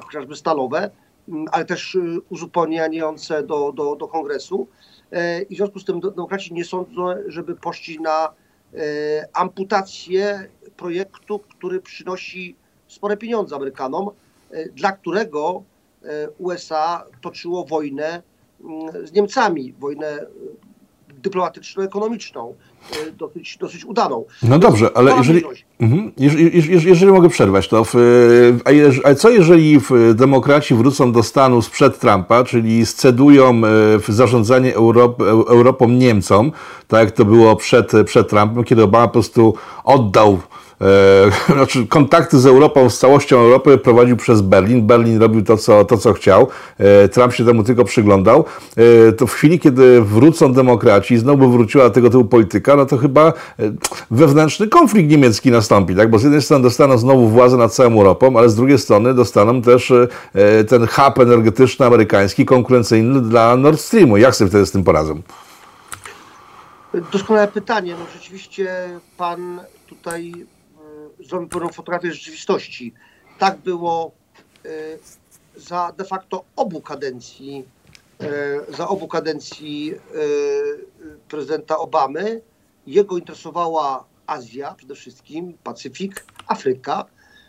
chociażby 0.00 0.36
stalowe. 0.36 0.90
Mm, 1.32 1.46
ale 1.52 1.64
też 1.64 1.94
y, 1.94 2.20
uzupełniające 2.28 3.42
do, 3.42 3.72
do, 3.72 3.96
do 3.96 4.08
kongresu. 4.08 4.68
E, 5.12 5.42
I 5.42 5.54
w 5.54 5.56
związku 5.56 5.78
z 5.78 5.84
tym 5.84 6.00
demokraci 6.00 6.54
nie 6.54 6.64
sądzą, 6.64 7.06
żeby 7.26 7.56
poszli 7.56 8.00
na 8.00 8.28
e, 8.74 8.78
amputację 9.32 10.48
projektu, 10.76 11.38
który 11.38 11.80
przynosi 11.80 12.56
spore 12.88 13.16
pieniądze 13.16 13.56
Amerykanom, 13.56 14.10
e, 14.50 14.68
dla 14.68 14.92
którego 14.92 15.62
USA 16.38 17.04
toczyło 17.20 17.64
wojnę 17.64 18.22
mm, 18.60 19.06
z 19.06 19.12
Niemcami, 19.12 19.72
wojnę 19.72 20.26
dyplomatyczno-ekonomiczną, 21.08 22.54
dosyć, 23.18 23.58
dosyć 23.60 23.84
udaną. 23.84 24.24
No 24.42 24.58
dobrze, 24.58 24.90
ale 24.94 25.16
jeżeli, 25.16 25.42
mhm, 25.80 26.12
jeżeli, 26.18 26.88
jeżeli, 26.88 27.12
mogę 27.12 27.28
przerwać, 27.28 27.68
to 27.68 27.84
w, 27.84 27.94
a, 28.64 29.08
a 29.08 29.14
co 29.14 29.30
jeżeli 29.30 29.80
demokraci 30.14 30.74
wrócą 30.74 31.12
do 31.12 31.22
stanu 31.22 31.62
sprzed 31.62 31.98
Trumpa, 31.98 32.44
czyli 32.44 32.86
scedują 32.86 33.50
e, 33.50 33.60
w 33.98 34.04
zarządzanie 34.08 34.74
Europ, 34.74 35.22
Europą 35.48 35.88
Niemcom, 35.88 36.52
tak 36.88 37.04
jak 37.04 37.10
to 37.10 37.24
było 37.24 37.56
przed, 37.56 37.92
przed 38.04 38.28
Trumpem, 38.28 38.64
kiedy 38.64 38.82
Obama 38.82 39.06
po 39.06 39.12
prostu 39.12 39.54
oddał 39.84 40.38
e, 40.80 40.84
znaczy 41.54 41.86
kontakty 41.86 42.38
z 42.38 42.46
Europą, 42.46 42.90
z 42.90 42.98
całością 42.98 43.38
Europy 43.38 43.78
prowadził 43.78 44.16
przez 44.16 44.40
Berlin. 44.40 44.86
Berlin 44.86 45.20
robił 45.20 45.44
to, 45.44 45.56
co, 45.56 45.84
to, 45.84 45.98
co 45.98 46.12
chciał. 46.12 46.46
E, 46.78 47.08
Trump 47.08 47.34
się 47.34 47.44
temu 47.44 47.64
tylko 47.64 47.84
przyglądał. 47.84 48.44
E, 48.76 49.12
to 49.12 49.26
w 49.26 49.32
chwili, 49.32 49.60
kiedy 49.60 50.02
wrócą 50.02 50.52
demokraci, 50.52 51.18
znowu 51.18 51.50
wróciła 51.50 51.90
tego 51.90 52.10
typu 52.10 52.24
polityka, 52.24 52.71
Polska, 52.72 52.76
no 52.76 52.86
to 52.86 52.98
chyba 52.98 53.28
e, 53.28 53.32
wewnętrzny 54.10 54.68
konflikt 54.68 55.10
niemiecki 55.10 55.50
nastąpi, 55.50 55.96
tak? 55.96 56.10
Bo 56.10 56.18
z 56.18 56.22
jednej 56.22 56.42
strony 56.42 56.62
dostaną 56.62 56.98
znowu 56.98 57.28
władzę 57.28 57.56
nad 57.56 57.74
całą 57.74 57.92
Europą, 57.92 58.38
ale 58.38 58.48
z 58.48 58.54
drugiej 58.54 58.78
strony 58.78 59.14
dostaną 59.14 59.62
też 59.62 59.92
ten 60.68 60.86
hub 60.86 61.18
energetyczny 61.18 61.86
amerykański 61.86 62.46
konkurencyjny 62.46 63.20
dla 63.20 63.56
Nord 63.56 63.80
Streamu. 63.80 64.16
Jak 64.16 64.34
sobie 64.34 64.48
wtedy 64.48 64.66
z 64.66 64.70
tym 64.70 64.84
poradzą? 64.84 65.22
Doskonałe 67.12 67.48
pytanie. 67.48 67.96
No 67.98 68.06
rzeczywiście 68.14 68.90
pan 69.16 69.60
tutaj 69.86 70.32
zrobił 71.28 71.48
pewną 71.48 71.68
fotografię 71.68 72.12
rzeczywistości. 72.12 72.94
Tak 73.38 73.58
było 73.58 74.12
za 75.56 75.92
de 75.96 76.04
facto 76.04 76.44
obu 76.56 76.80
kadencji, 76.80 77.64
e, 78.20 78.76
za 78.76 78.88
obu 78.88 79.08
kadencji 79.08 79.94
e, 79.94 79.98
prezydenta 81.28 81.78
Obamy. 81.78 82.40
Jego 82.86 83.18
interesowała 83.18 84.04
Azja 84.26 84.74
przede 84.74 84.94
wszystkim, 84.94 85.54
Pacyfik, 85.64 86.26
Afryka, 86.46 87.04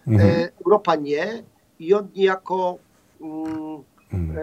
e, 0.07 0.11
mhm. 0.11 0.49
Europa 0.65 0.95
nie 0.95 1.43
i 1.79 1.93
on 1.93 2.07
niejako 2.15 2.77
um, 3.19 3.83
mhm. 4.13 4.37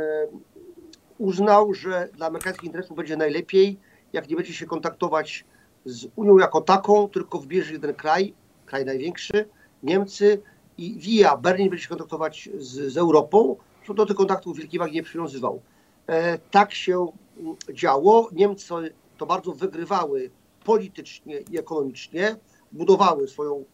uznał, 1.19 1.75
że 1.75 2.09
dla 2.13 2.27
amerykańskich 2.27 2.65
interesów 2.65 2.97
będzie 2.97 3.17
najlepiej, 3.17 3.79
jak 4.13 4.29
nie 4.29 4.37
będzie 4.37 4.55
się 4.55 4.67
kontaktować 4.67 5.45
z 5.85 6.07
Unią 6.17 6.39
jako 6.39 6.61
taką, 6.61 7.09
tylko 7.09 7.39
wybierze 7.39 7.73
jeden 7.73 7.95
kraj, 7.95 8.35
kraj 8.67 8.85
największy, 8.85 9.49
Niemcy, 9.83 10.43
i 10.79 10.99
via 10.99 11.37
Berlin 11.37 11.71
będzie 11.71 11.83
się 11.83 11.89
kontaktować 11.89 12.49
z, 12.59 12.93
z 12.93 12.97
Europą, 12.97 13.57
co 13.87 13.95
do 13.95 14.07
tych 14.07 14.17
kontaktów 14.17 14.57
wielkiej 14.57 14.79
wagi 14.79 14.95
nie 14.95 15.03
przywiązywał. 15.03 15.61
E, 16.07 16.39
tak 16.39 16.75
się 16.75 17.07
mm, 17.39 17.57
działo. 17.73 18.29
Niemcy 18.33 18.75
to 19.19 19.27
bardzo 19.27 19.53
wygrywały 19.53 20.31
politycznie 20.71 21.39
i 21.39 21.59
ekonomicznie, 21.59 22.37
budowały 22.73 23.29
swoją 23.29 23.65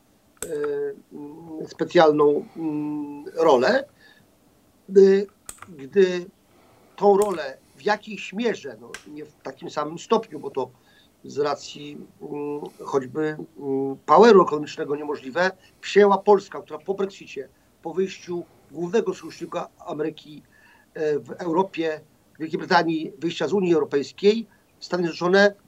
e, 1.62 1.69
specjalną 1.69 2.45
mm, 2.57 3.25
rolę. 3.35 3.85
Gdy, 4.88 6.26
tą 6.97 7.17
rolę 7.17 7.59
w 7.76 7.83
jakiejś 7.83 8.33
mierze, 8.33 8.76
no 8.81 8.91
nie 9.09 9.25
w 9.25 9.33
takim 9.43 9.71
samym 9.71 9.99
stopniu, 9.99 10.41
bo 10.41 10.50
to 10.50 10.71
z 11.25 11.38
racji 11.38 11.99
mm, 12.23 12.61
choćby 12.85 13.21
mm, 13.21 13.97
poweru 14.07 14.43
ekonomicznego 14.43 14.97
niemożliwe, 14.97 15.50
przyjęła 15.81 16.19
Polska, 16.19 16.61
która 16.62 16.79
po 16.79 16.95
Brexicie, 16.95 17.49
po 17.83 17.95
wyjściu 17.95 18.45
głównego 18.71 19.15
sojusznika 19.15 19.69
Ameryki 19.87 20.43
e, 20.95 21.19
w 21.19 21.31
Europie, 21.31 22.00
Wielkiej 22.38 22.59
Brytanii, 22.59 23.12
wyjścia 23.19 23.49
z 23.49 23.53
Unii 23.53 23.75
Europejskiej, 23.75 24.47
Stany 24.81 25.03
Zjednoczone 25.03 25.66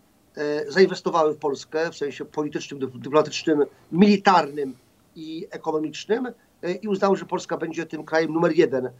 zainwestowały 0.68 1.34
w 1.34 1.38
Polskę 1.38 1.90
w 1.90 1.96
sensie 1.96 2.24
politycznym, 2.24 2.80
dyplomatycznym, 2.80 3.64
militarnym 3.92 4.74
i 5.16 5.46
ekonomicznym 5.50 6.26
e, 6.62 6.72
i 6.72 6.88
uznały, 6.88 7.16
że 7.16 7.24
Polska 7.24 7.56
będzie 7.56 7.86
tym 7.86 8.04
krajem 8.04 8.32
numer 8.32 8.56
jeden, 8.56 8.90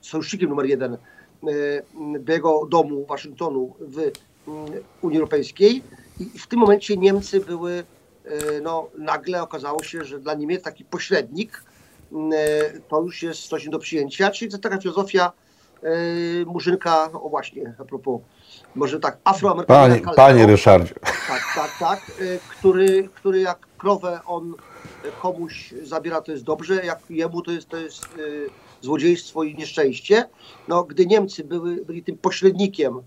sojusznikiem 0.00 0.50
numer 0.50 0.66
jeden 0.66 0.96
do 2.20 2.32
jego 2.32 2.66
domu 2.66 3.06
Waszyngtonu 3.06 3.74
w 3.80 4.10
Unii 5.02 5.18
Europejskiej. 5.18 5.82
I 6.20 6.38
w 6.38 6.46
tym 6.46 6.58
momencie 6.58 6.96
Niemcy 6.96 7.40
były, 7.40 7.84
e, 8.24 8.60
no 8.60 8.88
nagle 8.98 9.42
okazało 9.42 9.82
się, 9.82 10.04
że 10.04 10.18
dla 10.18 10.34
Niemiec 10.34 10.62
taki 10.62 10.84
pośrednik 10.84 11.64
e, 12.12 12.80
to 12.88 13.02
już 13.02 13.22
jest 13.22 13.48
coś 13.48 13.68
do 13.68 13.78
przyjęcia, 13.78 14.30
czyli 14.30 14.50
to 14.50 14.58
taka 14.58 14.78
filozofia 14.78 15.32
e, 15.82 15.90
Murzynka, 16.44 17.10
o 17.12 17.28
właśnie, 17.28 17.74
a 17.78 17.84
propos, 17.84 18.20
może 18.74 19.00
tak, 19.00 19.18
afroamerykańska. 19.24 20.04
Panie, 20.04 20.16
panie 20.16 20.46
Ryszardzie. 20.46 20.94
Tak, 21.28 21.42
tak, 21.54 21.78
tak, 21.78 22.00
który, 22.50 23.08
który 23.14 23.40
jak 23.40 23.58
krowę 23.78 24.20
on 24.26 24.54
komuś 25.22 25.74
zabiera, 25.82 26.20
to 26.20 26.32
jest 26.32 26.44
dobrze, 26.44 26.74
jak 26.84 27.00
jemu 27.10 27.42
to 27.42 27.50
jest, 27.50 27.68
to 27.68 27.76
jest 27.76 28.06
złodziejstwo 28.80 29.42
i 29.42 29.54
nieszczęście. 29.54 30.24
No, 30.68 30.84
gdy 30.84 31.06
Niemcy 31.06 31.44
były, 31.44 31.84
byli 31.84 32.02
tym 32.02 32.18
pośrednikiem 32.18 33.02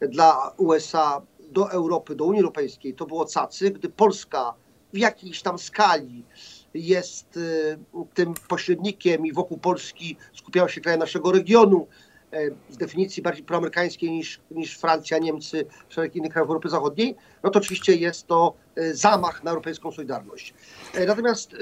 dla 0.00 0.52
USA 0.56 1.22
do 1.50 1.70
Europy, 1.70 2.14
do 2.14 2.24
Unii 2.24 2.40
Europejskiej, 2.40 2.94
to 2.94 3.06
było 3.06 3.24
cacy, 3.24 3.70
gdy 3.70 3.88
Polska 3.88 4.54
w 4.92 4.98
jakiejś 4.98 5.42
tam 5.42 5.58
skali 5.58 6.24
jest 6.74 7.36
y, 7.36 7.78
tym 8.14 8.34
pośrednikiem 8.48 9.26
i 9.26 9.32
wokół 9.32 9.58
Polski 9.58 10.16
skupiały 10.34 10.70
się 10.70 10.80
kraje 10.80 10.98
naszego 10.98 11.32
regionu, 11.32 11.86
y, 11.86 12.07
z 12.70 12.76
definicji 12.76 13.22
bardziej 13.22 13.44
proamerykańskiej 13.44 14.10
niż, 14.10 14.40
niż 14.50 14.78
Francja, 14.78 15.18
Niemcy, 15.18 15.64
szereg 15.88 16.16
innych 16.16 16.32
krajów 16.32 16.48
Europy 16.48 16.68
Zachodniej, 16.68 17.16
no 17.42 17.50
to 17.50 17.58
oczywiście 17.58 17.94
jest 17.94 18.26
to 18.26 18.54
y, 18.78 18.96
zamach 18.96 19.44
na 19.44 19.50
europejską 19.50 19.92
solidarność. 19.92 20.54
Natomiast 21.06 21.56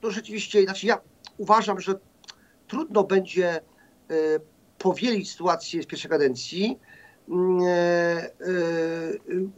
to 0.00 0.10
rzeczywiście, 0.10 0.62
znaczy 0.62 0.86
ja 0.86 1.00
uważam, 1.38 1.80
że 1.80 1.94
trudno 2.68 3.04
będzie 3.04 3.60
powielić 4.78 5.30
sytuację 5.30 5.82
z 5.82 5.86
pierwszej 5.86 6.10
kadencji, 6.10 6.78
Mm, 7.28 7.60
e, 7.60 7.66
e, 7.66 8.30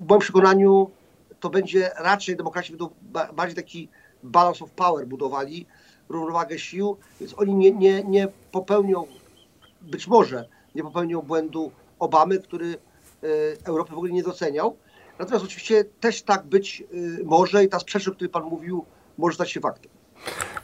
w 0.00 0.08
moim 0.08 0.20
przekonaniu 0.20 0.90
to 1.40 1.50
będzie 1.50 1.90
raczej 1.98 2.36
demokraci 2.36 2.72
będą 2.72 2.90
bardziej 3.32 3.56
taki 3.56 3.88
balance 4.22 4.64
of 4.64 4.70
power 4.70 5.06
budowali, 5.06 5.66
równowagę 6.08 6.58
sił, 6.58 6.96
więc 7.20 7.34
oni 7.38 7.54
nie, 7.54 7.72
nie, 7.72 8.04
nie 8.04 8.28
popełnią, 8.52 9.06
być 9.82 10.06
może 10.06 10.48
nie 10.74 10.82
popełnią 10.82 11.22
błędu 11.22 11.72
Obamy, 11.98 12.38
który 12.38 12.66
e, 13.22 13.26
Europy 13.64 13.90
w 13.90 13.96
ogóle 13.96 14.12
nie 14.12 14.22
doceniał. 14.22 14.76
Natomiast 15.18 15.44
oczywiście 15.44 15.84
też 15.84 16.22
tak 16.22 16.46
być 16.46 16.84
może 17.24 17.64
i 17.64 17.68
ta 17.68 17.78
sprzeczność, 17.78 18.08
o 18.08 18.16
której 18.16 18.30
Pan 18.30 18.44
mówił, 18.44 18.84
może 19.18 19.34
stać 19.34 19.50
się 19.50 19.60
faktem. 19.60 19.99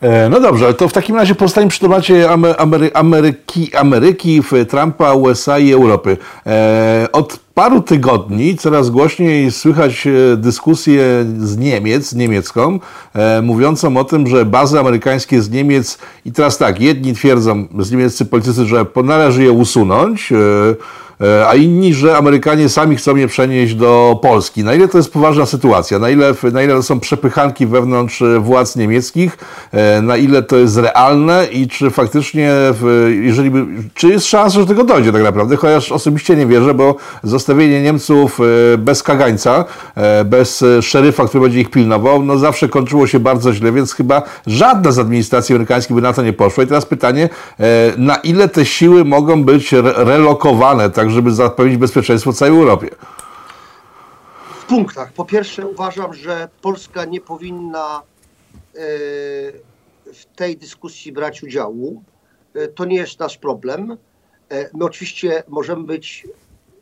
E, 0.00 0.28
no 0.28 0.40
dobrze, 0.40 0.74
to 0.74 0.88
w 0.88 0.92
takim 0.92 1.16
razie 1.16 1.34
pozostańmy 1.34 1.70
przy 1.70 1.80
temacie 1.80 2.30
Amery 2.56 2.90
Ameryki, 2.94 3.74
Ameryki, 3.74 4.42
Trumpa, 4.68 5.12
USA 5.12 5.58
i 5.58 5.72
Europy. 5.72 6.16
E, 6.46 7.08
od 7.12 7.40
paru 7.54 7.80
tygodni 7.80 8.56
coraz 8.56 8.90
głośniej 8.90 9.52
słychać 9.52 10.06
e, 10.06 10.36
dyskusję 10.36 11.02
z 11.38 11.58
Niemiec, 11.58 12.12
niemiecką, 12.12 12.78
mówiącą 13.42 13.96
o 13.96 14.04
tym, 14.04 14.26
że 14.26 14.44
bazy 14.44 14.80
amerykańskie 14.80 15.42
z 15.42 15.50
Niemiec, 15.50 15.98
i 16.24 16.32
teraz 16.32 16.58
tak, 16.58 16.80
jedni 16.80 17.14
twierdzą, 17.14 17.66
z 17.78 17.90
niemieccy 17.90 18.24
politycy, 18.24 18.66
że 18.66 18.86
należy 19.04 19.42
je 19.42 19.52
usunąć, 19.52 20.32
a 21.48 21.54
inni, 21.54 21.94
że 21.94 22.16
Amerykanie 22.16 22.68
sami 22.68 22.96
chcą 22.96 23.16
je 23.16 23.28
przenieść 23.28 23.74
do 23.74 24.18
Polski. 24.22 24.64
Na 24.64 24.74
ile 24.74 24.88
to 24.88 24.98
jest 24.98 25.12
poważna 25.12 25.46
sytuacja? 25.46 25.98
Na 25.98 26.10
ile, 26.10 26.34
na 26.52 26.62
ile 26.62 26.74
to 26.74 26.82
są 26.82 27.00
przepychanki 27.00 27.66
wewnątrz 27.66 28.22
e, 28.22 28.40
władz 28.40 28.76
niemieckich? 28.76 29.38
E, 29.72 30.02
na 30.02 30.16
ile 30.16 30.42
to 30.42 30.56
jest 30.56 30.76
realne 30.76 31.46
i 31.46 31.68
czy 31.68 31.90
faktycznie, 31.90 32.52
jeżeli 33.20 33.50
by, 33.50 33.66
czy 33.94 34.08
jest 34.08 34.26
szansa, 34.26 34.60
że 34.60 34.66
tego 34.66 34.84
dojdzie 34.84 35.12
tak 35.12 35.22
naprawdę? 35.22 35.56
Chociaż 35.56 35.92
osobiście 35.92 36.36
nie 36.36 36.46
wierzę, 36.46 36.74
bo 36.74 36.96
zostawienie 37.22 37.82
Niemców 37.82 38.38
bez 38.78 39.02
kagańca, 39.02 39.64
bez 40.24 40.64
szeryfa, 40.82 41.26
który 41.26 41.42
będzie 41.44 41.60
ich 41.60 41.70
pilnował, 41.70 42.22
no 42.22 42.38
zawsze 42.38 42.68
kończyło 42.68 43.06
się 43.06 43.20
bardzo 43.20 43.52
źle, 43.52 43.72
więc 43.72 43.92
chyba 43.92 44.22
żadna 44.46 44.92
z 44.92 44.98
administracji 44.98 45.54
amerykańskich 45.54 45.96
by 45.96 46.02
na 46.02 46.12
to 46.12 46.22
nie 46.22 46.32
poszła. 46.32 46.64
I 46.64 46.66
teraz 46.66 46.86
pytanie, 46.86 47.28
na 47.96 48.16
ile 48.16 48.48
te 48.48 48.64
siły 48.64 49.04
mogą 49.04 49.44
być 49.44 49.72
relokowane, 49.96 50.90
tak 50.90 51.05
tak 51.06 51.14
żeby 51.14 51.32
zapewnić 51.32 51.76
bezpieczeństwo 51.76 52.32
całej 52.32 52.54
Europie? 52.54 52.88
W 54.60 54.64
punktach. 54.64 55.12
Po 55.12 55.24
pierwsze 55.24 55.66
uważam, 55.66 56.14
że 56.14 56.48
Polska 56.62 57.04
nie 57.04 57.20
powinna 57.20 58.02
e, 58.74 58.80
w 60.12 60.24
tej 60.36 60.56
dyskusji 60.56 61.12
brać 61.12 61.42
udziału. 61.42 62.02
E, 62.54 62.68
to 62.68 62.84
nie 62.84 62.96
jest 62.96 63.18
nasz 63.18 63.38
problem. 63.38 63.96
E, 64.50 64.70
my 64.74 64.84
oczywiście 64.84 65.42
możemy 65.48 65.84
być, 65.84 66.28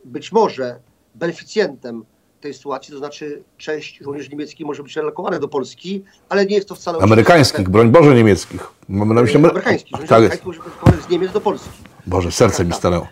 być 0.05 0.33
może, 0.33 0.79
beneficjentem 1.15 2.05
tej 2.41 2.55
sytuacji, 2.55 2.93
to 2.93 2.99
znaczy 2.99 3.43
część 3.59 3.99
żołnierzy 4.03 4.29
niemieckich 4.29 4.67
może 4.67 4.83
być 4.83 4.97
relokowana 4.97 5.39
do 5.39 5.49
Polski, 5.49 6.05
ale 6.29 6.47
nie 6.47 6.55
jest 6.55 6.69
to 6.69 6.75
wcale... 6.75 6.99
Amerykańskich, 6.99 7.69
broń 7.69 7.91
Boże 7.91 8.15
niemieckich. 8.15 8.67
Mamy 8.89 9.15
na 9.15 9.23
myśli... 9.23 9.37
Amerykańskich, 9.37 9.99
tak 9.99 10.13
amerykańskich 10.13 10.47
może 10.47 10.97
być 10.97 11.07
z 11.07 11.09
Niemiec 11.09 11.33
do 11.33 11.41
Polski. 11.41 11.71
Boże, 12.07 12.33
serce 12.33 12.57
tak, 12.57 12.67
mi 12.67 12.73
tak. 12.73 12.79
stanęło. 12.79 13.07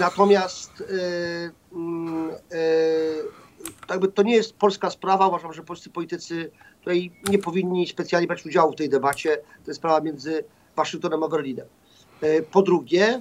Natomiast 0.00 0.82
jakby 3.90 4.08
to 4.08 4.22
nie 4.22 4.34
jest 4.34 4.56
polska 4.56 4.90
sprawa. 4.90 5.28
Uważam, 5.28 5.52
że 5.52 5.62
polscy 5.62 5.90
politycy 5.90 6.50
tutaj 6.78 7.12
nie 7.28 7.38
powinni 7.38 7.88
specjalnie 7.88 8.26
brać 8.26 8.46
udziału 8.46 8.72
w 8.72 8.76
tej 8.76 8.88
debacie. 8.88 9.36
To 9.36 9.70
jest 9.70 9.80
sprawa 9.80 10.00
między 10.00 10.44
Waszyngtonem 10.76 11.22
a 11.22 11.28
Berlinem. 11.28 11.66
Po 12.50 12.62
drugie, 12.62 13.20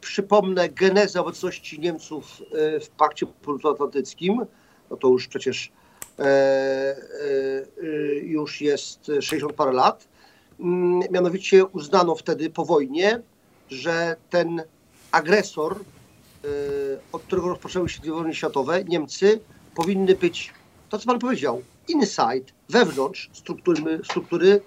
przypomnę 0.00 0.68
genezę 0.68 1.20
obecności 1.20 1.80
Niemców 1.80 2.42
w 2.80 2.88
Pakcie 2.96 3.26
Północnoatlantyckim. 3.26 4.46
No 4.90 4.96
to 4.96 5.08
już 5.08 5.28
przecież 5.28 5.72
już 8.22 8.60
jest 8.60 9.10
60 9.20 9.52
parę 9.52 9.72
lat. 9.72 10.08
Mianowicie 11.10 11.64
uznano 11.64 12.14
wtedy 12.14 12.50
po 12.50 12.64
wojnie, 12.64 13.22
że 13.68 14.16
ten 14.30 14.62
agresor, 15.14 15.76
y, 16.44 16.98
od 17.12 17.22
którego 17.22 17.48
rozpoczęły 17.48 17.88
się 17.88 18.00
dwie 18.00 18.12
wojny 18.12 18.34
światowe, 18.34 18.84
Niemcy, 18.84 19.40
powinny 19.74 20.14
być, 20.14 20.52
to 20.88 20.98
co 20.98 21.06
pan 21.06 21.18
powiedział, 21.18 21.62
inside, 21.88 22.52
wewnątrz 22.68 23.30
struktury, 23.32 24.00
struktury 24.04 24.60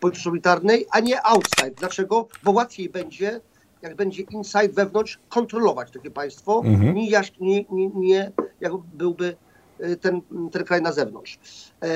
polityczno-militarnej, 0.00 0.86
a 0.90 1.00
nie 1.00 1.22
outside. 1.22 1.70
Dlaczego? 1.70 2.28
Bo 2.42 2.50
łatwiej 2.50 2.88
będzie, 2.88 3.40
jak 3.82 3.96
będzie 3.96 4.22
inside, 4.22 4.68
wewnątrz, 4.68 5.18
kontrolować 5.28 5.90
takie 5.90 6.10
państwo, 6.10 6.62
Mhm. 6.64 6.94
nie, 6.94 7.20
nie, 7.40 7.64
nie, 7.70 7.88
nie 7.94 8.32
jak 8.60 8.72
byłby 8.76 9.36
y, 9.80 9.96
ten, 9.96 10.20
ten 10.52 10.64
kraj 10.64 10.82
na 10.82 10.92
zewnątrz. 10.92 11.38
E, 11.82 11.88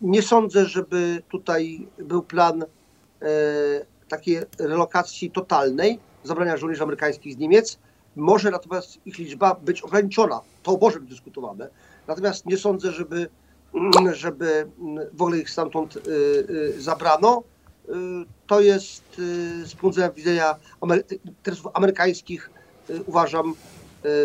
nie 0.00 0.22
sądzę, 0.22 0.66
żeby 0.66 1.22
tutaj 1.28 1.88
był 1.98 2.22
plan 2.22 2.62
e, 2.62 2.66
takiej 4.08 4.38
relokacji 4.58 5.30
totalnej, 5.30 5.98
zabrania 6.24 6.56
żołnierzy 6.56 6.82
amerykańskich 6.82 7.34
z 7.34 7.38
Niemiec. 7.38 7.78
Może 8.16 8.50
natomiast 8.50 9.06
ich 9.06 9.18
liczba 9.18 9.54
być 9.54 9.82
ograniczona. 9.82 10.40
To 10.62 10.78
może 10.80 11.00
być 11.00 11.10
dyskutowane. 11.10 11.68
Natomiast 12.06 12.46
nie 12.46 12.56
sądzę, 12.56 12.92
żeby, 12.92 13.28
żeby 14.12 14.66
w 15.12 15.22
ogóle 15.22 15.38
ich 15.38 15.50
stamtąd 15.50 15.96
y, 15.96 16.00
y, 16.50 16.82
zabrano. 16.82 17.42
Y, 17.88 17.92
To 18.46 18.60
jest 18.60 19.04
z 19.64 19.74
punktu 19.74 20.00
widzenia 20.16 20.54
interesów 21.24 21.72
amerykańskich, 21.74 22.50
uważam, 23.06 23.54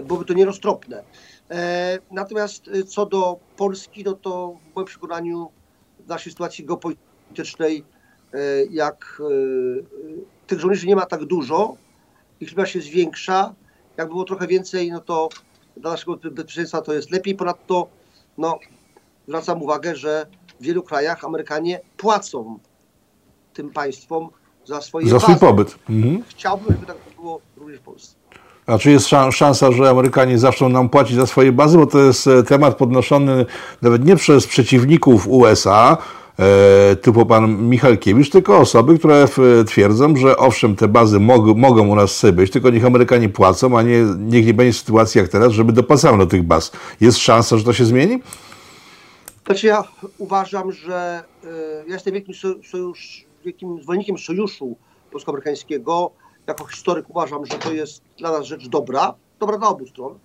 byłoby 0.04 0.26
to 0.26 0.34
nieroztropne. 0.34 1.04
E, 1.52 2.00
Natomiast 2.12 2.70
co 2.88 3.06
do 3.06 3.40
Polski, 3.58 4.04
no 4.04 4.14
to 4.14 4.58
w 4.72 4.76
moim 4.76 4.88
przekonaniu 4.88 5.52
w 6.00 6.08
naszej 6.08 6.32
sytuacji 6.32 6.66
geopolitycznej, 6.66 7.84
jak 8.70 9.22
tych 10.48 10.60
żołnierzy 10.60 10.88
nie 10.88 10.96
ma 10.96 11.06
tak 11.06 11.26
dużo, 11.26 11.78
ich 12.40 12.48
liczba 12.48 12.66
się 12.66 12.82
zwiększa. 12.82 13.54
Jak 13.98 14.08
było 14.08 14.24
trochę 14.24 14.48
więcej, 14.48 14.92
no 14.92 15.00
to 15.00 15.30
dla 15.78 15.92
naszego 15.92 16.18
bezpieczeństwa 16.18 16.82
to 16.82 16.94
jest 16.94 17.12
lepiej. 17.12 17.36
Ponadto, 17.36 17.88
no, 18.38 18.60
zwracam 19.28 19.62
uwagę, 19.62 19.96
że 19.96 20.26
w 20.60 20.64
wielu 20.64 20.84
krajach 20.84 21.24
Amerykanie 21.26 21.80
płacą 21.98 22.60
tym 23.54 23.70
państwom 23.70 24.30
za 24.66 24.82
swoje 24.82 25.08
Za 25.08 25.20
swój 25.20 25.34
bazy. 25.34 25.46
pobyt. 25.46 25.76
Mhm. 25.90 26.24
Chciałbym, 26.28 26.68
żeby 26.74 26.86
tak 26.86 26.98
było 27.16 27.42
również 27.58 27.80
w 27.80 27.84
Polsce. 27.84 28.16
A 28.66 28.78
czy 28.78 28.92
jest 28.92 29.08
szan- 29.08 29.32
szansa, 29.32 29.72
że 29.72 29.90
Amerykanie 29.90 30.40
zaczną 30.40 30.70
nam 30.70 30.90
płacić 30.90 31.16
za 31.16 31.28
swoje 31.28 31.52
bazy? 31.52 31.78
Bo 31.78 31.86
to 31.88 32.00
jest 32.00 32.28
e, 32.28 32.44
temat 32.44 32.78
podnoszony 32.78 33.46
nawet 33.82 34.06
nie 34.06 34.16
przez 34.16 34.48
przeciwników 34.48 35.28
USA, 35.28 35.98
typu 37.02 37.26
pan 37.26 37.70
Michalkiewicz, 37.70 38.30
tylko 38.30 38.58
osoby, 38.58 39.00
które 39.00 39.16
f- 39.24 39.38
twierdzą, 39.68 40.16
że 40.16 40.38
owszem, 40.38 40.76
te 40.76 40.88
bazy 40.88 41.18
mog- 41.20 41.56
mogą 41.58 41.88
u 41.88 41.96
nas 41.96 42.12
sobie 42.12 42.34
być, 42.34 42.52
tylko 42.52 42.70
niech 42.70 42.86
Amerykanie 42.86 43.30
płacą, 43.30 43.78
a 43.78 43.82
nie, 43.82 44.00
niech 44.18 44.46
nie 44.46 44.54
będzie 44.54 44.74
sytuacji 44.80 45.20
jak 45.22 45.28
teraz, 45.30 45.52
żeby 45.54 45.74
dopłacano 45.74 46.18
do 46.18 46.26
tych 46.26 46.44
baz. 46.44 46.72
Jest 47.02 47.18
szansa, 47.18 47.58
że 47.58 47.64
to 47.64 47.74
się 47.74 47.86
zmieni? 47.86 48.20
Znaczy 49.46 49.68
ja 49.68 49.84
uważam, 50.18 50.72
że 50.72 51.24
e, 51.44 51.48
ja 51.88 51.94
jestem 51.94 52.14
wielkim, 52.14 52.34
so- 52.34 52.64
sojusz, 52.72 53.26
wielkim 53.46 53.82
zwolennikiem 53.84 54.18
sojuszu 54.18 54.76
polsko-amerykańskiego. 55.12 56.12
Jako 56.48 56.66
historyk 56.66 57.10
uważam, 57.10 57.46
że 57.46 57.54
to 57.54 57.74
jest 57.74 58.02
dla 58.18 58.32
nas 58.32 58.46
rzecz 58.46 58.68
dobra, 58.70 59.14
dobra 59.40 59.58
dla 59.58 59.68
obu 59.68 59.88
stron. 59.88 60.20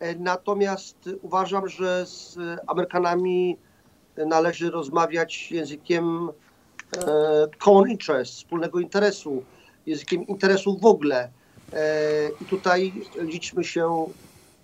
E, 0.00 0.14
Natomiast 0.14 0.96
uważam, 1.22 1.68
że 1.68 2.06
z 2.06 2.36
Amerykanami 2.66 3.56
należy 4.26 4.70
rozmawiać 4.70 5.52
językiem 5.52 6.28
e, 6.96 7.46
common 7.64 7.90
interest, 7.90 8.34
wspólnego 8.34 8.80
interesu, 8.80 9.42
językiem 9.86 10.26
interesu 10.26 10.78
w 10.78 10.86
ogóle. 10.86 11.30
E, 11.72 12.28
I 12.40 12.44
tutaj 12.44 13.02
liczmy 13.16 13.64
się, 13.64 14.12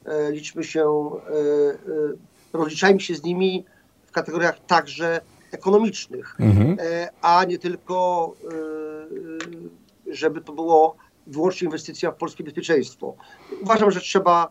e, 0.05 0.33
liczmy 0.33 0.65
się, 0.65 1.11
rozliczajmy 2.53 3.01
się 3.01 3.15
z 3.15 3.23
nimi 3.23 3.65
w 4.07 4.13
kategoriach 4.13 4.59
także 4.67 5.21
ekonomicznych, 5.53 6.37
Mhm. 6.41 6.77
a 7.23 7.45
nie 7.45 7.59
tylko, 7.59 8.33
żeby 10.11 10.41
to 10.41 10.53
było 10.53 10.97
wyłącznie 11.27 11.65
inwestycja 11.65 12.11
w 12.11 12.17
polskie 12.17 12.45
bezpieczeństwo. 12.45 13.17
Uważam, 13.63 13.91
że 13.91 14.01
trzeba 14.01 14.51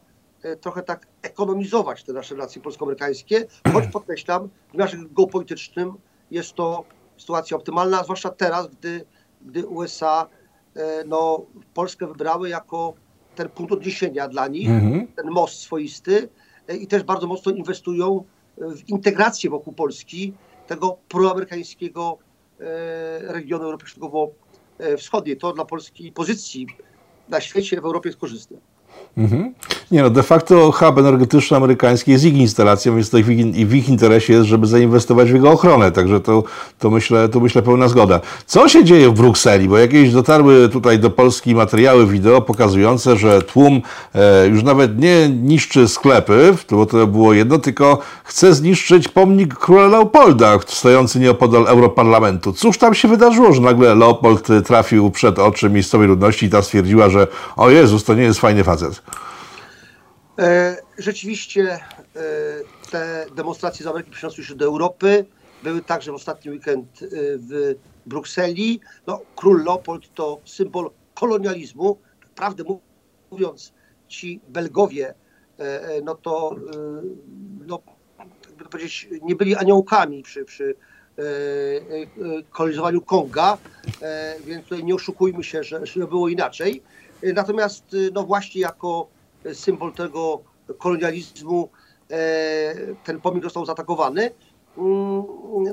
trochę 0.62 0.84
tak 0.84 1.08
ekonomizować 1.22 2.04
te 2.04 2.14
nasze 2.14 2.36
relacje 2.36 2.62
polsko-amerykańskie, 2.62 3.46
choć 3.74 3.88
podkreślam, 3.94 4.50
w 4.70 4.72
wymiarze 4.72 4.98
geopolitycznym 5.12 5.94
jest 6.32 6.54
to 6.54 6.84
sytuacja 7.18 7.58
optymalna, 7.58 8.04
zwłaszcza 8.04 8.30
teraz, 8.30 8.68
gdy, 8.68 9.06
gdy 9.42 9.68
USA 9.68 10.28
e, 10.76 11.04
no, 11.08 11.46
Polskę 11.74 12.08
wybrały 12.08 12.50
jako 12.50 12.94
ten 13.36 13.50
punkt 13.50 13.74
odniesienia 13.74 14.28
dla 14.28 14.48
nich, 14.48 14.70
Mhm. 14.70 15.08
ten 15.08 15.30
most 15.30 15.60
swoisty 15.60 16.30
e, 16.68 16.76
i 16.76 16.88
też 16.88 17.04
bardzo 17.04 17.28
mocno 17.28 17.52
inwestują 17.52 18.24
e, 18.58 18.70
w 18.70 18.90
integrację 18.90 19.50
wokół 19.50 19.74
Polski 19.74 20.34
tego 20.68 20.98
proamerykańskiego 21.10 22.18
e, 22.60 22.64
regionu 23.34 23.64
Europy 23.64 23.86
Środkowo-Wschodniej. 23.88 25.38
To 25.38 25.54
dla 25.54 25.66
polskiej 25.66 26.12
pozycji 26.12 26.68
na 27.30 27.42
świecie, 27.42 27.82
w 27.82 27.86
Europie 27.86 28.10
jest 28.10 28.20
korzystne. 28.20 28.58
Mhm. 29.18 29.54
Nie 29.92 30.02
no, 30.02 30.10
de 30.10 30.24
facto 30.24 30.72
hub 30.72 30.98
energetyczny 30.98 31.58
amerykański 31.58 32.12
jest 32.12 32.26
ich 32.26 32.34
instalacją, 32.34 32.96
więc 32.96 33.10
to 33.10 33.18
ich, 33.18 33.26
w 33.68 33.74
ich 33.74 33.90
interesie 33.90 34.34
jest, 34.34 34.46
żeby 34.46 34.68
zainwestować 34.68 35.32
w 35.32 35.34
jego 35.34 35.52
ochronę, 35.52 35.92
także 35.92 36.20
to, 36.20 36.44
to, 36.80 36.90
myślę, 36.90 37.30
to 37.30 37.40
myślę 37.40 37.62
pełna 37.62 37.88
zgoda. 37.88 38.20
Co 38.46 38.70
się 38.70 38.84
dzieje 38.84 39.10
w 39.10 39.14
Brukseli? 39.14 39.70
Bo 39.70 39.78
jakieś 39.78 40.12
dotarły 40.12 40.70
tutaj 40.70 41.00
do 41.00 41.10
Polski 41.10 41.56
materiały 41.56 42.08
wideo 42.08 42.42
pokazujące, 42.42 43.16
że 43.16 43.42
tłum 43.42 43.82
e, 44.16 44.48
już 44.48 44.64
nawet 44.64 45.00
nie 45.00 45.30
niszczy 45.30 45.88
sklepy, 45.88 46.56
bo 46.72 46.86
to 46.86 47.08
było 47.08 47.34
jedno, 47.34 47.60
tylko 47.60 48.00
chce 48.24 48.54
zniszczyć 48.54 49.08
pomnik 49.08 49.56
króla 49.56 49.88
Leopolda, 49.88 50.60
stojący 50.68 51.20
nieopodal 51.20 51.68
Europarlamentu. 51.68 52.54
Cóż 52.54 52.78
tam 52.78 52.94
się 52.94 53.08
wydarzyło, 53.08 53.54
że 53.54 53.62
nagle 53.62 53.96
Leopold 53.96 54.48
trafił 54.66 55.12
przed 55.12 55.40
oczy 55.40 55.70
miejscowej 55.70 56.08
ludności 56.08 56.46
i 56.46 56.50
ta 56.50 56.62
stwierdziła, 56.62 57.10
że 57.10 57.28
o 57.56 57.70
Jezus, 57.70 58.04
to 58.04 58.14
nie 58.14 58.24
jest 58.24 58.40
fajny 58.40 58.64
facet. 58.64 58.93
E, 60.40 60.78
Rzeczywiście 60.98 61.72
e, 61.72 61.80
te 62.92 63.26
demonstracje 63.36 63.84
z 63.84 63.88
Ameryki 63.88 64.12
przeniosły 64.12 64.44
się 64.44 64.56
do 64.56 64.66
Europy. 64.66 65.26
Były 65.64 65.82
także 65.82 66.12
w 66.12 66.16
ostatni 66.16 66.52
weekend 66.52 67.04
e, 67.04 67.08
w 67.38 67.76
Brukseli. 68.06 68.80
No, 69.08 69.22
król 69.36 69.64
Leopold 69.64 70.14
to 70.14 70.40
symbol 70.46 70.92
kolonializmu. 71.14 71.98
Prawdę 72.36 72.64
mówiąc, 73.32 73.74
ci 74.08 74.40
Belgowie, 74.48 75.14
no 76.04 76.16
to 76.16 76.56
no, 77.68 77.82
jakby 78.48 78.64
to 78.64 78.70
powiedzieć, 78.70 79.08
nie 79.22 79.36
byli 79.36 79.56
aniołkami 79.56 80.24
przy, 80.24 80.46
przy 80.46 80.76
kolonizowaniu 82.52 83.02
Konga, 83.02 83.58
więc 84.46 84.64
tutaj 84.64 84.84
nie 84.84 84.96
oszukujmy 84.96 85.44
się, 85.44 85.64
że, 85.64 85.86
że 85.86 86.08
było 86.08 86.30
inaczej. 86.30 86.84
Natomiast 87.36 87.94
e, 87.94 87.98
no 88.14 88.24
właśnie 88.24 88.62
jako 88.62 89.08
symbol 89.54 89.94
tego 89.94 90.44
kolonializmu 90.78 91.70
e, 92.12 92.76
ten 93.04 93.22
pomnik 93.22 93.44
został 93.44 93.66
zaatakowany. 93.66 94.32
Mm, 94.78 95.24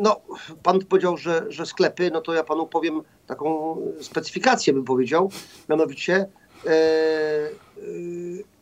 No, 0.00 0.20
pan 0.62 0.78
powiedział, 0.78 1.16
że, 1.16 1.44
że 1.48 1.66
sklepy, 1.66 2.10
no 2.10 2.20
to 2.20 2.34
ja 2.34 2.44
panu 2.44 2.66
powiem 2.66 3.02
taką 3.26 3.76
specyfikację, 4.00 4.72
bym 4.72 4.84
powiedział. 4.84 5.30
Mianowicie 5.68 6.14
e, 6.66 6.70
e, 6.70 7.50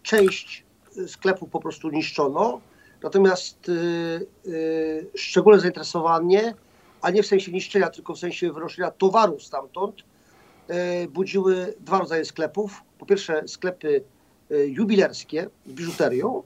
część 0.03 0.65
sklepów 1.07 1.51
po 1.51 1.61
prostu 1.61 1.91
niszczono, 1.91 2.61
natomiast 3.03 3.69
e, 3.69 4.53
szczególne 5.15 5.61
zainteresowanie, 5.61 6.55
a 7.03 7.11
nie 7.11 7.23
w 7.23 7.27
sensie 7.27 7.53
niszczenia, 7.53 7.91
tylko 7.91 8.15
w 8.15 8.19
sensie 8.19 8.53
wynoszenia 8.53 8.91
towaru 8.91 9.41
stamtąd, 9.41 9.95
budziły 11.11 11.75
dwa 11.81 11.99
rodzaje 11.99 12.25
sklepów. 12.25 12.83
Po 12.99 13.07
pierwsze 13.07 13.43
sklepy 13.47 14.05
e, 14.51 14.67
jubilerskie 14.67 15.47
z 15.67 15.73
biżuterią. 15.73 16.43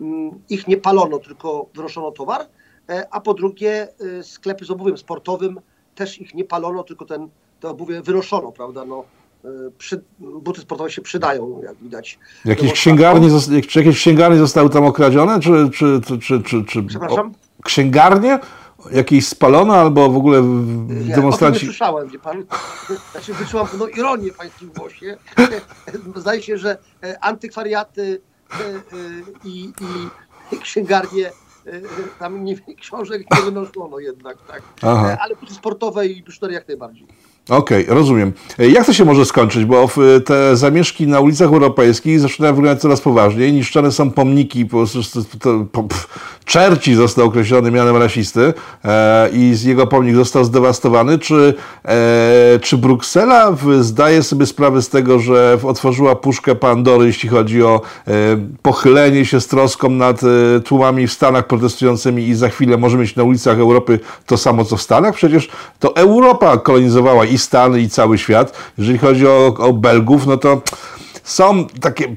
Mm, 0.00 0.30
Ich 0.48 0.68
nie 0.68 0.76
palono, 0.76 1.18
tylko 1.18 1.66
wynoszono 1.74 2.10
towar. 2.10 2.46
E, 2.88 3.06
A 3.10 3.20
po 3.20 3.34
drugie 3.34 3.88
e, 4.18 4.22
sklepy 4.22 4.64
z 4.64 4.70
obuwiem 4.70 4.98
sportowym 4.98 5.60
też 5.94 6.20
ich 6.20 6.34
nie 6.34 6.44
palono, 6.44 6.82
tylko 6.84 7.04
ten, 7.04 7.28
to 7.60 7.70
obuwie 7.70 8.02
wynoszono, 8.02 8.52
prawda? 8.52 8.84
No, 8.84 9.04
e, 9.44 9.48
przy, 9.78 10.02
buty 10.18 10.60
sportowe 10.60 10.90
się 10.90 11.02
przydają, 11.02 11.60
jak 11.64 11.76
widać. 11.76 12.18
Jakieś 12.44 12.72
księgarnie, 12.72 13.28
czy 13.68 13.78
jakieś 13.78 13.96
księgarnie 13.96 14.38
zostały 14.38 14.70
tam 14.70 14.84
okradzione? 14.84 15.40
Czy, 15.40 15.70
czy, 15.74 16.00
czy, 16.06 16.42
czy, 16.42 16.64
czy, 16.64 16.82
Przepraszam? 16.82 17.32
księgarnie? 17.64 18.38
Jakieś 18.90 19.28
spalono 19.28 19.74
albo 19.74 20.10
w 20.10 20.16
ogóle 20.16 20.38
o 20.38 20.42
tym 21.38 21.52
nie 21.52 21.58
słyszałem, 21.58 22.08
wie 22.08 22.18
pan. 22.18 22.44
Znaczy 23.12 23.34
wyczułam 23.34 23.68
pewną 23.68 23.86
ironię 23.86 24.32
w 24.32 24.36
pańskim 24.36 24.70
głosie. 24.76 25.16
Zdaje 26.16 26.42
się, 26.42 26.58
że 26.58 26.78
e, 27.02 27.24
antykwariaty 27.24 28.20
e, 28.50 28.54
e, 28.54 28.78
i, 29.44 29.72
i 30.52 30.58
księgarnie 30.58 31.30
tam 32.18 32.44
nie, 32.44 32.56
książek 32.80 33.22
nie 33.36 33.42
wynoszono 33.42 33.98
jednak, 33.98 34.36
tak. 34.48 34.62
Aha. 34.82 35.16
Ale 35.20 35.34
sportowe 35.50 36.06
i 36.06 36.22
biżuteria 36.22 36.58
jak 36.58 36.68
najbardziej. 36.68 37.06
Okej, 37.48 37.82
okay, 37.84 37.94
rozumiem. 37.94 38.32
Jak 38.58 38.86
to 38.86 38.92
się 38.92 39.04
może 39.04 39.24
skończyć? 39.24 39.64
Bo 39.64 39.88
te 40.24 40.56
zamieszki 40.56 41.06
na 41.06 41.20
ulicach 41.20 41.48
europejskich 41.48 42.20
zaczynają 42.20 42.54
wyglądać 42.54 42.82
coraz 42.82 43.00
poważniej. 43.00 43.52
Niszczone 43.52 43.92
są 43.92 44.10
pomniki, 44.10 44.66
po 44.66 44.76
prostu 44.76 45.00
Czerci 46.44 46.94
został 46.94 47.26
określony 47.26 47.70
mianem 47.70 47.96
rasisty 47.96 48.54
e, 48.84 49.28
i 49.32 49.54
jego 49.64 49.86
pomnik 49.86 50.14
został 50.14 50.44
zdewastowany. 50.44 51.18
Czy, 51.18 51.54
e, 51.84 52.58
czy 52.62 52.78
Bruksela 52.78 53.56
zdaje 53.80 54.22
sobie 54.22 54.46
sprawę 54.46 54.82
z 54.82 54.88
tego, 54.88 55.18
że 55.18 55.58
otworzyła 55.62 56.16
puszkę 56.16 56.54
Pandory, 56.54 57.06
jeśli 57.06 57.28
chodzi 57.28 57.62
o 57.62 57.80
e, 58.06 58.12
pochylenie 58.62 59.24
się 59.24 59.40
z 59.40 59.46
troską 59.46 59.90
nad 59.90 60.20
e, 60.22 60.60
tłumami 60.60 61.06
w 61.06 61.12
Stanach 61.12 61.46
protestującymi 61.46 62.28
i 62.28 62.34
za 62.34 62.48
chwilę 62.48 62.76
może 62.76 62.98
mieć 62.98 63.16
na 63.16 63.22
ulicach 63.22 63.58
Europy 63.58 64.00
to 64.26 64.36
samo, 64.36 64.64
co 64.64 64.76
w 64.76 64.82
Stanach? 64.82 65.14
Przecież 65.14 65.48
to 65.78 65.96
Europa 65.96 66.58
kolonizowała 66.58 67.24
i 67.32 67.38
Stany, 67.38 67.80
i 67.80 67.88
cały 67.88 68.18
świat. 68.18 68.52
Jeżeli 68.78 68.98
chodzi 68.98 69.26
o, 69.26 69.54
o 69.58 69.72
Belgów, 69.72 70.26
no 70.26 70.36
to 70.36 70.62
są 71.24 71.66
takie... 71.80 72.04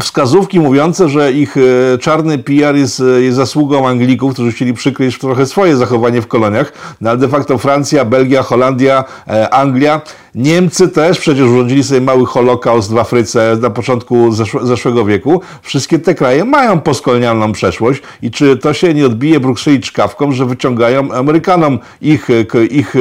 Wskazówki 0.00 0.60
mówiące, 0.60 1.08
że 1.08 1.32
ich 1.32 1.56
e, 1.56 1.98
czarny 1.98 2.38
PR 2.38 2.76
jest, 2.76 3.00
e, 3.00 3.22
jest 3.22 3.36
zasługą 3.36 3.88
Anglików, 3.88 4.32
którzy 4.32 4.52
chcieli 4.52 4.74
przykryć 4.74 5.18
trochę 5.18 5.46
swoje 5.46 5.76
zachowanie 5.76 6.22
w 6.22 6.26
koloniach, 6.26 6.72
no 7.00 7.10
ale 7.10 7.18
de 7.18 7.28
facto 7.28 7.58
Francja, 7.58 8.04
Belgia, 8.04 8.42
Holandia, 8.42 9.04
e, 9.28 9.50
Anglia 9.54 10.00
Niemcy 10.38 10.88
też 10.88 11.18
przecież 11.18 11.42
urządzili 11.42 11.84
sobie 11.84 12.00
mały 12.00 12.26
holokaust 12.26 12.92
w 12.92 12.98
Afryce 12.98 13.56
na 13.60 13.70
początku 13.70 14.32
zeszłego 14.62 15.04
wieku. 15.04 15.40
Wszystkie 15.62 15.98
te 15.98 16.14
kraje 16.14 16.44
mają 16.44 16.80
postkolonialną 16.80 17.52
przeszłość 17.52 18.02
i 18.22 18.30
czy 18.30 18.56
to 18.56 18.74
się 18.74 18.94
nie 18.94 19.06
odbije 19.06 19.40
Brukseli 19.40 19.80
czkawką, 19.80 20.32
że 20.32 20.46
wyciągają 20.46 21.12
Amerykanom 21.12 21.78
ich, 22.00 22.28
ich 22.70 22.94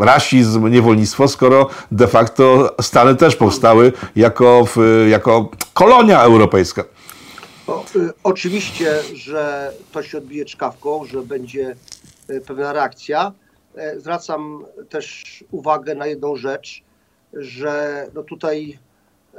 rasizm, 0.00 0.68
niewolnictwo, 0.68 1.28
skoro 1.28 1.68
de 1.92 2.06
facto 2.06 2.74
Stany 2.80 3.16
też 3.16 3.36
powstały 3.36 3.92
jako, 4.16 4.64
jako 5.08 5.50
kolonia 5.74 6.22
europejska. 6.22 6.84
Y, 7.96 8.10
oczywiście, 8.24 8.98
że 9.14 9.72
to 9.92 10.02
się 10.02 10.18
odbije 10.18 10.44
czkawką, 10.44 11.04
że 11.04 11.22
będzie 11.22 11.76
y, 12.30 12.40
pewna 12.40 12.72
reakcja. 12.72 13.32
E, 13.74 14.00
zwracam 14.00 14.64
też 14.88 15.24
uwagę 15.50 15.94
na 15.94 16.06
jedną 16.06 16.36
rzecz, 16.36 16.82
że 17.32 18.06
no 18.14 18.22
tutaj 18.22 18.78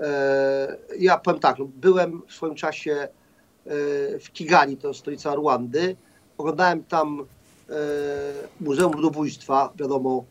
e, 0.02 0.78
ja 1.00 1.18
powiem 1.18 1.40
tak, 1.40 1.60
no 1.60 1.66
byłem 1.66 2.22
w 2.28 2.34
swoim 2.34 2.56
czasie 2.56 2.92
e, 2.92 3.10
w 4.20 4.32
Kigali, 4.34 4.78
to 4.78 4.94
stolica 4.94 5.36
Rwandy. 5.36 5.96
Oglądałem 6.38 6.84
tam 6.84 7.26
Muzeum 8.60 8.94
Ludobójstwa, 8.94 9.74
wiadomo, 9.76 10.26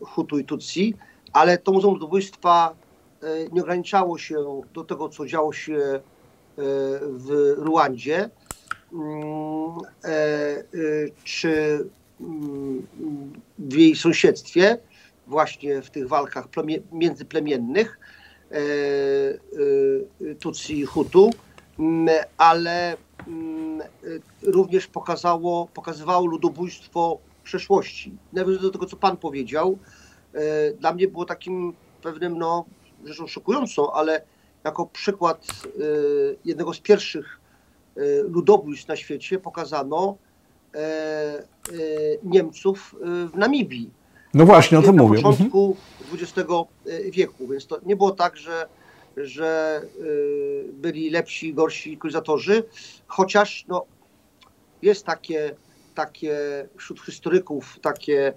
Hutu 0.00 0.38
i 0.38 0.44
Tutsi, 0.44 0.94
ale 1.32 1.58
to 1.58 1.72
Muzeum 1.72 1.94
Ludobójstwa 1.94 2.74
nie 3.52 3.62
ograniczało 3.62 4.18
się 4.18 4.62
do 4.74 4.84
tego, 4.84 5.08
co 5.08 5.26
działo 5.26 5.52
się 5.52 6.00
w 7.02 7.54
Rwandzie, 7.58 8.30
mm, 8.92 9.78
czy 11.24 11.84
w 13.58 13.74
jej 13.74 13.96
sąsiedztwie, 13.96 14.78
właśnie 15.26 15.82
w 15.82 15.90
tych 15.90 16.08
walkach 16.08 16.48
międzyplemiennych 16.92 17.98
e, 18.50 18.56
e, 18.56 20.34
Tutsi 20.34 20.78
i 20.78 20.86
Hutu, 20.86 21.30
ale 22.36 22.96
również 24.42 24.86
pokazało, 24.86 25.68
pokazywało 25.74 26.26
ludobójstwo 26.26 27.18
przeszłości. 27.44 28.12
Nawiązując 28.32 28.62
do 28.62 28.70
tego, 28.70 28.86
co 28.86 28.96
Pan 28.96 29.16
powiedział, 29.16 29.78
e, 30.34 30.72
dla 30.72 30.94
mnie 30.94 31.08
było 31.08 31.24
takim 31.24 31.74
pewnym, 32.02 32.38
no, 32.38 32.64
rzeczą 33.04 33.26
szokującą, 33.26 33.92
ale 33.92 34.22
jako 34.64 34.86
przykład 34.86 35.46
jednego 36.44 36.74
z 36.74 36.80
pierwszych 36.80 37.40
ludobójstw 38.28 38.88
na 38.88 38.96
świecie 38.96 39.38
pokazano, 39.38 40.16
Niemców 42.22 42.96
e, 43.02 43.06
w 43.28 43.36
Namibii. 43.36 43.90
No 44.34 44.46
właśnie, 44.46 44.78
o 44.78 44.82
tym 44.82 44.96
mówię. 44.96 45.22
Na 45.22 45.22
początku 45.22 45.76
XX 46.14 46.48
wieku, 47.10 47.48
więc 47.48 47.66
to 47.66 47.78
nie 47.86 47.96
było 47.96 48.10
tak, 48.10 48.36
że, 48.36 48.66
że 49.16 49.80
byli 50.72 51.10
lepsi, 51.10 51.54
gorsi 51.54 51.98
kolonizatorzy, 51.98 52.64
chociaż 53.06 53.64
no, 53.68 53.84
jest 54.82 55.06
takie, 55.06 55.54
takie 55.94 56.38
wśród 56.76 57.00
historyków 57.00 57.78
takie 57.82 58.32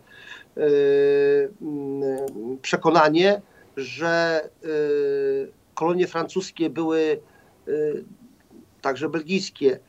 przekonanie, 2.62 3.41
że 3.78 4.41
kolonie 5.76 6.08
francuskie 6.08 6.69
były 6.69 7.19
także 8.82 9.10
belgijskie 9.10 9.80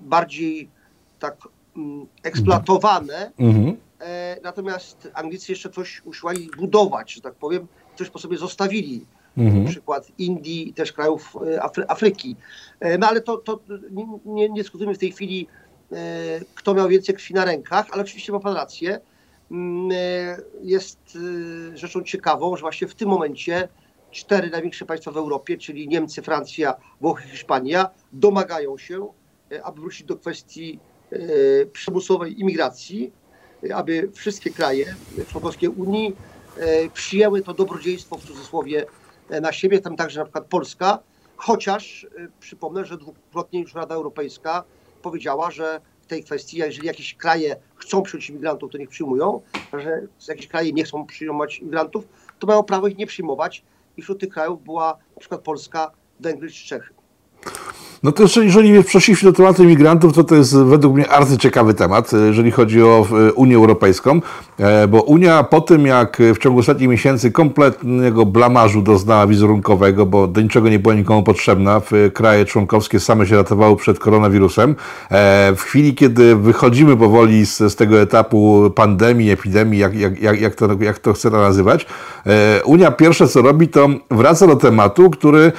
bardziej 0.00 0.68
tak 1.22 1.36
mm, 1.76 2.06
eksploatowane, 2.22 3.32
mhm. 3.38 3.76
e, 4.00 4.36
natomiast 4.42 5.08
Anglicy 5.14 5.52
jeszcze 5.52 5.70
coś 5.70 6.02
usiłowali 6.04 6.50
budować, 6.56 7.12
że 7.12 7.20
tak 7.20 7.34
powiem, 7.34 7.66
coś 7.98 8.10
po 8.10 8.18
sobie 8.18 8.38
zostawili. 8.38 9.06
Mhm. 9.36 9.64
Na 9.64 9.70
przykład 9.70 10.08
Indii 10.18 10.68
i 10.68 10.74
też 10.74 10.92
krajów 10.92 11.36
e, 11.46 11.62
Afry 11.62 11.84
Afryki. 11.88 12.36
E, 12.80 12.98
no 12.98 13.08
ale 13.08 13.20
to, 13.20 13.36
to 13.36 13.60
nie, 13.90 14.48
nie, 14.48 14.62
dyskutujemy 14.62 14.94
w 14.94 14.98
tej 14.98 15.12
chwili, 15.12 15.46
e, 15.92 15.96
kto 16.54 16.74
miał 16.74 16.88
więcej 16.88 17.14
krwi 17.14 17.34
na 17.34 17.44
rękach, 17.44 17.86
ale 17.92 18.02
oczywiście 18.02 18.32
ma 18.32 18.40
Pan 18.40 18.54
rację. 18.54 19.00
Mm, 19.50 19.90
jest 20.62 21.18
rzeczą 21.74 22.02
ciekawą, 22.02 22.56
że 22.56 22.60
właśnie 22.60 22.88
w 22.88 22.94
tym 22.94 23.08
momencie 23.08 23.68
cztery 24.10 24.50
największe 24.50 24.86
państwa 24.86 25.10
w 25.10 25.16
Europie, 25.16 25.58
czyli 25.58 25.88
Niemcy, 25.88 26.22
Francja, 26.22 26.74
Włochy, 27.00 27.28
Hiszpania, 27.28 27.90
domagają 28.12 28.78
się, 28.78 29.08
aby 29.62 29.80
wrócić 29.80 30.06
do 30.06 30.16
kwestii 30.16 30.78
przymusowej 31.72 32.40
imigracji, 32.40 33.12
aby 33.74 34.10
wszystkie 34.14 34.50
kraje 34.50 34.94
członkowskie 35.28 35.70
Unii 35.70 36.16
e, 36.56 36.90
przyjęły 36.90 37.42
to 37.42 37.54
dobrodziejstwo 37.54 38.16
w 38.16 38.24
cudzysłowie 38.24 38.86
e, 39.30 39.40
na 39.40 39.52
siebie, 39.52 39.80
tam 39.80 39.96
także 39.96 40.20
na 40.20 40.24
przykład 40.24 40.44
Polska, 40.44 40.98
chociaż 41.36 42.06
przypomnę, 42.40 42.84
że 42.84 42.98
dwukrotnie 42.98 43.60
już 43.60 43.74
Rada 43.74 43.94
Europejska 43.94 44.64
powiedziała, 45.02 45.50
że 45.50 45.80
w 46.02 46.06
tej 46.06 46.24
kwestii, 46.24 46.56
jeżeli 46.56 46.86
jakieś 46.86 47.14
kraje 47.14 47.56
chcą 47.76 48.02
przyjąć 48.02 48.30
imigrantów, 48.30 48.72
to 48.72 48.78
niech 48.78 48.88
przyjmują, 48.88 49.40
że 49.72 50.06
jakieś 50.28 50.48
kraje 50.48 50.72
nie 50.72 50.84
chcą 50.84 51.06
przyjmować 51.06 51.58
imigrantów, 51.58 52.04
to 52.38 52.46
mają 52.46 52.62
prawo 52.62 52.88
ich 52.88 52.98
nie 52.98 53.06
przyjmować 53.06 53.64
i 53.96 54.02
wśród 54.02 54.20
tych 54.20 54.28
krajów 54.28 54.64
była 54.64 54.98
na 55.14 55.20
przykład 55.20 55.40
Polska, 55.40 55.90
Węgry 56.20 56.50
czy 56.50 56.66
Czechy. 56.66 57.01
No 58.02 58.12
to 58.12 58.24
jeżeli 58.42 58.84
przeszliśmy 58.84 59.30
do 59.30 59.36
tematu 59.36 59.64
imigrantów, 59.64 60.12
to 60.12 60.24
to 60.24 60.34
jest 60.34 60.56
według 60.56 60.94
mnie 60.94 61.08
arcyciekawy 61.08 61.74
temat, 61.74 62.14
e, 62.14 62.16
jeżeli 62.16 62.50
chodzi 62.50 62.82
o 62.82 63.06
e, 63.28 63.32
Unię 63.32 63.56
Europejską, 63.56 64.20
e, 64.58 64.88
bo 64.88 65.02
Unia 65.02 65.42
po 65.42 65.60
tym, 65.60 65.86
jak 65.86 66.18
w 66.34 66.38
ciągu 66.38 66.58
ostatnich 66.58 66.88
miesięcy 66.88 67.30
kompletnego 67.30 68.26
blamażu 68.26 68.82
doznała 68.82 69.26
wizerunkowego, 69.26 70.06
bo 70.06 70.26
do 70.26 70.40
niczego 70.40 70.68
nie 70.68 70.78
była 70.78 70.94
nikomu 70.94 71.22
potrzebna, 71.22 71.82
kraje 72.14 72.44
członkowskie 72.44 73.00
same 73.00 73.26
się 73.26 73.36
ratowały 73.36 73.76
przed 73.76 73.98
koronawirusem, 73.98 74.76
w 75.56 75.60
chwili, 75.60 75.94
kiedy 75.94 76.36
wychodzimy 76.36 76.96
powoli 76.96 77.46
z, 77.46 77.58
z 77.58 77.76
tego 77.76 78.00
etapu 78.00 78.70
pandemii, 78.74 79.30
epidemii, 79.30 79.80
jak, 79.80 79.94
jak, 79.94 80.20
jak, 80.20 80.40
jak, 80.40 80.54
to, 80.54 80.68
jak 80.80 80.98
to 80.98 81.12
chcę 81.12 81.30
nazywać, 81.30 81.86
Unia 82.64 82.90
pierwsze 82.90 83.28
co 83.28 83.42
robi, 83.42 83.68
to 83.68 83.88
wraca 84.10 84.46
do 84.46 84.56
tematu, 84.56 85.10
który 85.10 85.52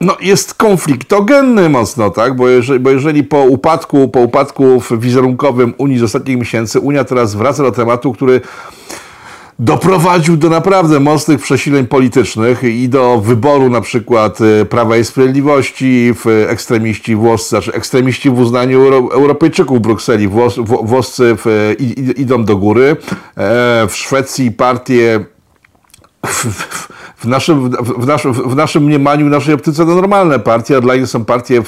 no, 0.00 0.16
jest 0.20 0.54
konfliktogenny 0.54 1.68
mocno, 1.68 2.10
tak? 2.10 2.36
Bo 2.36 2.48
jeżeli, 2.48 2.80
bo 2.80 2.90
jeżeli 2.90 3.24
po 3.24 3.44
upadku, 3.44 4.08
po 4.08 4.20
upadku 4.20 4.82
wizerunkowym 4.90 5.74
Unii 5.78 5.98
z 5.98 6.02
ostatnich 6.02 6.38
miesięcy, 6.38 6.80
Unia 6.80 7.04
teraz 7.04 7.34
wraca 7.34 7.62
do 7.62 7.72
tematu, 7.72 8.12
który 8.12 8.40
doprowadził 9.58 10.36
do 10.36 10.50
naprawdę 10.50 11.00
mocnych 11.00 11.40
przesileń 11.40 11.86
politycznych 11.86 12.62
i 12.62 12.88
do 12.88 13.20
wyboru 13.20 13.70
na 13.70 13.80
przykład 13.80 14.38
e, 14.40 14.64
Prawa 14.64 14.96
i 14.96 15.04
Sprawiedliwości, 15.04 16.14
w 16.14 16.46
ekstremiści 16.48 17.16
włoscy, 17.16 17.48
znaczy 17.48 17.72
ekstremiści 17.72 18.30
w 18.30 18.38
uznaniu 18.38 18.80
Euro, 18.80 18.96
Europejczyków 18.96 19.78
w 19.78 19.80
Brukseli, 19.80 20.28
włos, 20.28 20.56
włoscy 20.82 21.36
w, 21.44 21.74
idą 22.16 22.44
do 22.44 22.56
góry. 22.56 22.96
E, 23.36 23.86
w 23.88 23.96
Szwecji 23.96 24.52
partie 24.52 25.24
w 26.26 26.88
naszym, 27.24 27.70
w, 27.70 28.06
naszym, 28.06 28.32
w 28.32 28.56
naszym 28.56 28.84
mniemaniu, 28.84 29.26
w 29.26 29.30
naszej 29.30 29.54
optyce 29.54 29.86
to 29.86 29.94
normalne 29.94 30.38
partie, 30.38 30.76
a 30.76 30.80
dla 30.80 30.96
nich 30.96 31.06
są 31.06 31.24
partie 31.24 31.62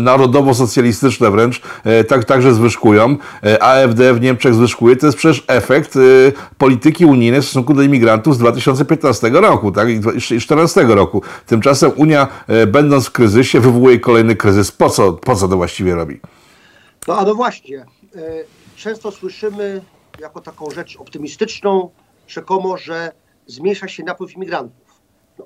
narodowo-socjalistyczne 0.00 1.30
wręcz, 1.30 1.62
e, 1.84 2.04
tak, 2.04 2.24
także 2.24 2.54
zwyżkują. 2.54 3.16
E, 3.44 3.62
AfD 3.62 4.14
w 4.14 4.20
Niemczech 4.20 4.54
zwyżkuje. 4.54 4.96
To 4.96 5.06
jest 5.06 5.18
przecież 5.18 5.44
efekt 5.48 5.96
e, 5.96 6.00
polityki 6.58 7.04
unijnej 7.04 7.40
w 7.40 7.44
stosunku 7.44 7.74
do 7.74 7.82
imigrantów 7.82 8.34
z 8.34 8.38
2015 8.38 9.30
roku 9.30 9.72
tak, 9.72 9.88
i 9.88 10.00
2014 10.00 10.82
roku. 10.82 11.22
Tymczasem 11.46 11.92
Unia, 11.96 12.28
będąc 12.66 13.06
w 13.06 13.12
kryzysie, 13.12 13.60
wywołuje 13.60 14.00
kolejny 14.00 14.36
kryzys. 14.36 14.72
Po 14.72 14.90
co, 14.90 15.12
po 15.12 15.36
co 15.36 15.48
to 15.48 15.56
właściwie 15.56 15.94
robi? 15.94 16.20
No 17.08 17.18
a 17.18 17.24
no 17.24 17.34
właśnie. 17.34 17.86
Często 18.76 19.10
słyszymy 19.10 19.82
jako 20.20 20.40
taką 20.40 20.70
rzecz 20.70 20.96
optymistyczną, 20.96 21.90
rzekomo, 22.28 22.76
że 22.76 23.12
zmniejsza 23.46 23.88
się 23.88 24.02
napływ 24.04 24.36
imigrantów. 24.36 24.81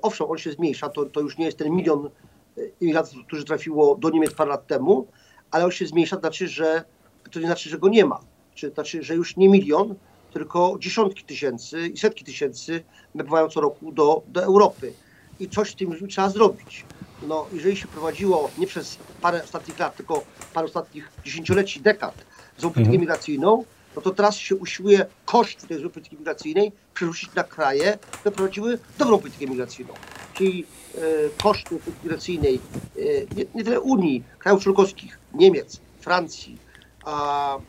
Owszem, 0.01 0.27
on 0.29 0.37
się 0.37 0.51
zmniejsza, 0.51 0.89
to, 0.89 1.05
to 1.05 1.19
już 1.21 1.37
nie 1.37 1.45
jest 1.45 1.57
ten 1.57 1.71
milion 1.71 2.09
e, 2.57 2.61
imigrantów, 2.81 3.25
którzy 3.27 3.43
trafiło 3.45 3.95
do 3.95 4.09
Niemiec 4.09 4.33
parę 4.33 4.49
lat 4.49 4.67
temu, 4.67 5.07
ale 5.51 5.65
on 5.65 5.71
się 5.71 5.87
zmniejsza, 5.87 6.15
to 6.15 6.21
znaczy, 6.21 6.47
że 6.47 6.83
to 7.31 7.39
nie 7.39 7.45
znaczy, 7.45 7.69
że 7.69 7.77
go 7.77 7.89
nie 7.89 8.05
ma. 8.05 8.19
Czy 8.55 8.69
znaczy, 8.69 9.03
że 9.03 9.15
już 9.15 9.37
nie 9.37 9.49
milion, 9.49 9.95
tylko 10.33 10.75
dziesiątki 10.79 11.23
tysięcy 11.23 11.87
i 11.87 11.97
setki 11.97 12.25
tysięcy 12.25 12.83
napływają 13.15 13.49
co 13.49 13.61
roku 13.61 13.91
do, 13.91 14.21
do 14.27 14.43
Europy. 14.43 14.93
I 15.39 15.49
coś 15.49 15.71
z 15.71 15.75
tym 15.75 16.07
trzeba 16.07 16.29
zrobić. 16.29 16.85
No, 17.27 17.45
jeżeli 17.53 17.77
się 17.77 17.87
prowadziło 17.87 18.49
nie 18.57 18.67
przez 18.67 18.97
parę 19.21 19.43
ostatnich 19.43 19.79
lat, 19.79 19.95
tylko 19.95 20.23
parę 20.53 20.65
ostatnich 20.65 21.11
dziesięcioleci, 21.25 21.81
dekad 21.81 22.13
złą 22.57 22.69
politykę 22.69 22.79
Mhm. 22.79 23.01
migracyjną, 23.01 23.63
no 23.97 24.01
to 24.01 24.11
teraz 24.11 24.35
się 24.35 24.55
usiłuje 24.55 25.05
koszt 25.25 25.67
tej 25.67 25.77
złej 25.77 25.89
polityki 25.89 26.17
migracyjnej 26.17 26.71
przerzucić 26.93 27.35
na 27.35 27.43
kraje, 27.43 27.97
które 28.11 28.35
prowadziły 28.35 28.79
dobrą 28.97 29.19
politykę 29.19 29.47
migracyjną. 29.47 29.93
Czyli 30.33 30.65
e, 30.95 30.99
koszty 31.43 31.69
polityki 31.69 31.97
migracyjnej 32.03 32.55
e, 32.55 32.99
nie, 33.35 33.45
nie 33.55 33.63
tyle 33.63 33.81
Unii, 33.81 34.23
krajów 34.39 34.63
członkowskich, 34.63 35.19
Niemiec, 35.33 35.79
Francji, 35.99 36.57
a, 37.05 37.57
e, 37.57 37.59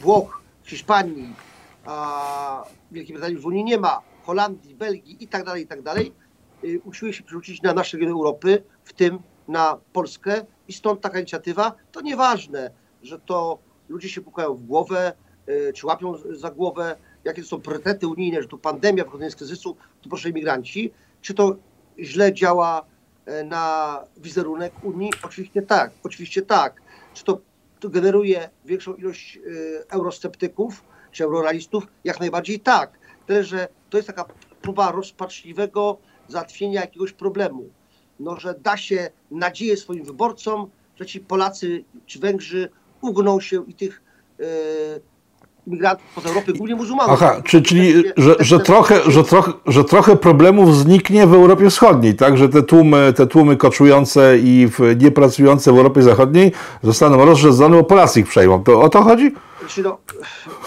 Włoch, 0.00 0.42
Hiszpanii, 0.64 1.34
a 1.84 2.64
Wielkiej 2.92 3.14
Brytanii 3.14 3.34
już 3.34 3.42
w 3.42 3.46
Unii 3.46 3.64
nie 3.64 3.78
ma, 3.78 4.00
Holandii, 4.22 4.74
Belgii 4.74 5.24
i 5.24 5.28
tak 5.28 5.44
dalej, 5.44 5.62
i 5.62 5.66
tak 5.66 5.82
dalej, 5.82 6.12
y, 6.64 6.80
usiłuje 6.84 7.12
się 7.12 7.22
przerzucić 7.22 7.62
na 7.62 7.74
nasze 7.74 7.96
regiony 7.96 8.12
Europy, 8.12 8.62
w 8.84 8.92
tym 8.92 9.18
na 9.48 9.78
Polskę 9.92 10.44
i 10.68 10.72
stąd 10.72 11.00
taka 11.00 11.18
inicjatywa. 11.18 11.72
To 11.92 12.00
nieważne, 12.00 12.70
że 13.02 13.18
to 13.18 13.58
ludzie 13.88 14.08
się 14.08 14.20
pukają 14.20 14.54
w 14.54 14.66
głowę, 14.66 15.12
y, 15.48 15.72
czy 15.72 15.86
łapią 15.86 16.14
za 16.30 16.50
głowę, 16.50 16.96
jakie 17.24 17.42
to 17.42 17.48
są 17.48 17.60
priorytety 17.60 18.08
unijne, 18.08 18.42
że 18.42 18.48
tu 18.48 18.58
pandemia, 18.58 19.04
wychodzenie 19.04 19.30
z 19.30 19.36
kryzysu, 19.36 19.76
tu 20.02 20.08
proszę 20.08 20.28
imigranci. 20.28 20.92
Czy 21.20 21.34
to 21.34 21.56
źle 21.98 22.32
działa 22.32 22.86
e, 23.26 23.44
na 23.44 23.98
wizerunek 24.16 24.72
Unii? 24.82 25.10
Oczywiście 25.22 25.62
tak, 25.62 25.90
oczywiście 26.02 26.42
tak. 26.42 26.82
Czy 27.14 27.24
to, 27.24 27.40
to 27.80 27.88
generuje 27.88 28.50
większą 28.64 28.94
ilość 28.94 29.36
y, 29.36 29.84
eurosceptyków, 29.90 30.84
czy 31.12 31.24
eurorealistów? 31.24 31.86
Jak 32.04 32.20
najbardziej 32.20 32.60
tak. 32.60 32.98
Tyle, 33.26 33.44
że 33.44 33.68
to 33.90 33.98
jest 33.98 34.06
taka 34.06 34.24
próba 34.62 34.92
rozpaczliwego 34.92 35.98
załatwienia 36.28 36.80
jakiegoś 36.80 37.12
problemu. 37.12 37.68
No, 38.20 38.40
że 38.40 38.54
da 38.54 38.76
się 38.76 39.10
nadzieję 39.30 39.76
swoim 39.76 40.04
wyborcom, 40.04 40.70
że 40.96 41.06
ci 41.06 41.20
Polacy 41.20 41.84
czy 42.06 42.18
Węgrzy 42.18 42.70
ugną 43.04 43.40
się 43.40 43.64
i 43.66 43.74
tych 43.74 44.02
e, 44.40 44.44
migrantów 45.66 46.06
poza 46.14 46.28
Europy, 46.28 46.52
głównie 46.52 46.74
muzułmanów. 46.74 47.22
Aha, 47.22 47.42
czy, 47.44 47.62
czyli 47.62 48.04
Te- 48.04 48.12
że, 48.16 48.36
że, 48.40 48.60
trochę, 48.60 49.10
że, 49.10 49.24
trochę, 49.24 49.52
że 49.66 49.84
trochę 49.84 50.16
problemów 50.16 50.76
zniknie 50.76 51.26
w 51.26 51.34
Europie 51.34 51.70
Wschodniej, 51.70 52.14
tak? 52.16 52.38
Że 52.38 52.48
te 52.48 52.62
tłumy, 52.62 53.12
te 53.16 53.26
tłumy 53.26 53.56
koczujące 53.56 54.38
i 54.38 54.68
niepracujące 54.96 55.72
w 55.72 55.76
Europie 55.76 56.02
Zachodniej 56.02 56.52
zostaną 56.82 57.24
rozrzedzone, 57.24 57.76
bo 57.76 57.84
Polacy 57.84 58.20
ich 58.20 58.28
przejmą. 58.28 58.64
To 58.64 58.80
o 58.80 58.88
to 58.88 59.02
chodzi? 59.02 59.32
Znaczy, 59.60 59.82
no, 59.82 59.98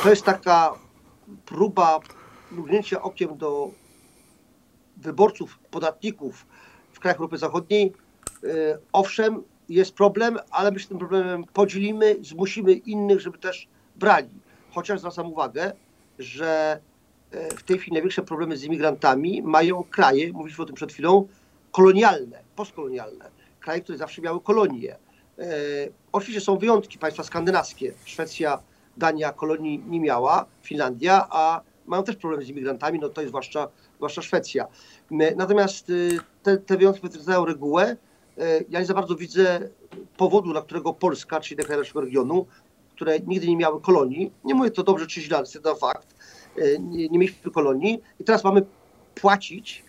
to 0.04 0.10
jest 0.10 0.24
taka 0.24 0.74
próba 1.46 2.00
mrugnięcia 2.52 3.02
okiem 3.02 3.38
do 3.38 3.70
wyborców, 4.98 5.60
podatników 5.72 6.46
w 6.92 7.00
krajach 7.00 7.18
Europy 7.18 7.38
Zachodniej. 7.38 7.94
E, 8.44 8.48
Owszem, 8.94 9.44
jest 9.70 9.94
problem, 9.94 10.40
ale 10.52 10.72
my 10.72 10.80
się 10.80 10.88
tym 10.88 10.98
problemem 10.98 11.44
podzielimy, 11.44 12.16
zmusimy 12.22 12.74
innych, 12.74 13.22
żeby 13.22 13.38
też 13.38 13.68
brali. 13.96 14.30
Chociaż 14.72 15.00
zwracam 15.00 15.32
uwagę, 15.32 15.72
że 16.20 16.80
e, 17.32 17.50
w 17.50 17.64
tej 17.64 17.78
chwili 17.78 17.94
największe 17.94 18.22
problemy 18.22 18.58
z 18.58 18.64
imigrantami 18.64 19.42
mają 19.42 19.84
kraje, 19.84 20.34
mówiliśmy 20.34 20.64
o 20.64 20.68
tym 20.68 20.76
przed 20.76 20.94
chwilą, 20.94 21.28
kolonialne, 21.72 22.40
postkolonialne. 22.56 23.30
Kraje, 23.60 23.82
które 23.82 23.98
zawsze 23.98 24.22
miały 24.22 24.42
kolonie. 24.42 24.96
E, 25.40 25.46
Oczywiście 26.12 26.42
są 26.42 26.58
wyjątki, 26.58 27.00
państwa 27.00 27.24
skandynawskie. 27.24 27.94
Szwecja, 28.06 28.60
Dania 28.98 29.32
kolonii 29.32 29.84
nie 29.88 30.00
miała, 30.00 30.46
Finlandia, 30.64 31.28
a 31.30 31.62
mają 31.86 32.04
też 32.04 32.16
problemy 32.16 32.46
z 32.46 32.50
imigrantami, 32.50 33.00
no 33.00 33.10
to 33.10 33.22
jest 33.22 33.30
zwłaszcza, 33.32 33.68
zwłaszcza 33.96 34.22
Szwecja. 34.22 34.68
M, 35.12 35.20
Natomiast 35.36 35.90
y, 35.90 36.20
te, 36.44 36.58
te 36.58 36.78
wyjątki 36.78 37.02
potwierdzają 37.02 37.46
regułę. 37.46 37.96
E, 38.38 38.64
Ja 38.70 38.80
nie 38.80 38.86
za 38.86 38.94
bardzo 38.94 39.16
widzę 39.16 39.70
powodu, 40.18 40.52
dla 40.52 40.62
którego 40.62 40.94
Polska, 40.94 41.40
czyli 41.40 41.64
kraje 41.64 41.80
naszego 41.82 42.02
regionu, 42.02 42.46
które 42.96 43.20
nigdy 43.20 43.48
nie 43.48 43.58
miały 43.58 43.82
kolonii, 43.82 44.32
nie 44.44 44.56
mówię 44.56 44.72
to 44.72 44.84
dobrze 44.84 45.08
czy 45.08 45.22
źle, 45.22 45.38
ale 45.38 45.48
to 45.64 45.76
fakt, 45.76 46.16
e, 46.58 46.80
nie, 46.80 47.10
nie 47.10 47.20
mieliśmy 47.20 47.52
kolonii. 47.52 48.02
I 48.20 48.24
teraz 48.24 48.44
mamy 48.44 48.62
płacić 49.16 49.84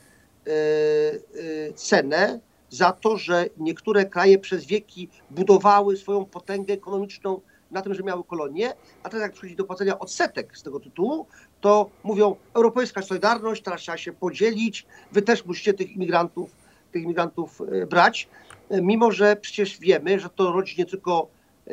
e, 0.46 1.72
cenę 1.72 2.40
za 2.70 2.92
to, 2.92 3.16
że 3.16 3.46
niektóre 3.56 4.04
kraje 4.06 4.38
przez 4.38 4.64
wieki 4.64 5.08
budowały 5.30 5.96
swoją 5.96 6.24
potęgę 6.24 6.74
ekonomiczną 6.74 7.40
na 7.70 7.82
tym, 7.82 7.94
że 7.94 8.02
miały 8.02 8.24
kolonie, 8.24 8.74
a 9.02 9.08
teraz 9.08 9.22
jak 9.22 9.32
przychodzi 9.32 9.56
do 9.56 9.64
płacenia 9.64 9.98
odsetek 9.98 10.58
z 10.58 10.62
tego 10.62 10.80
tytułu, 10.80 11.26
to 11.60 11.90
mówią 12.04 12.36
europejska 12.54 13.02
solidarność, 13.02 13.62
teraz 13.62 13.80
trzeba 13.80 13.98
się 13.98 14.12
podzielić, 14.12 14.86
wy 15.12 15.22
też 15.22 15.44
musicie 15.44 15.74
tych 15.74 15.92
imigrantów, 15.92 16.50
tych 16.92 17.02
imigrantów 17.02 17.60
e, 17.60 17.86
brać, 17.86 18.28
E, 18.68 18.82
mimo 18.82 19.12
że 19.12 19.36
przecież 19.36 19.78
wiemy, 19.78 20.20
że 20.20 20.28
to 20.28 20.52
rodzi 20.52 20.74
nie 20.78 20.86
tylko 20.86 21.28
e, 21.66 21.72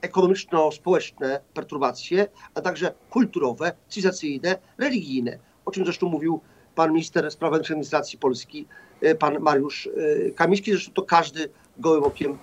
ekonomiczno-społeczne 0.00 1.40
perturbacje, 1.54 2.26
a 2.54 2.60
także 2.60 2.94
kulturowe, 3.10 3.72
cywilizacyjne, 3.88 4.58
religijne, 4.78 5.38
o 5.64 5.70
czym 5.70 5.84
zresztą 5.84 6.08
mówił 6.08 6.40
pan 6.74 6.92
minister 6.92 7.30
spraw 7.30 7.50
wewnętrznych 7.50 7.74
administracji 7.74 8.18
Polski, 8.18 8.66
pan 9.18 9.38
Mariusz 9.40 9.88
Kamiński, 10.34 10.72
zresztą 10.72 10.92
to 10.92 11.02
każdy 11.02 11.48
gołym 11.78 12.04
okiem 12.04 12.38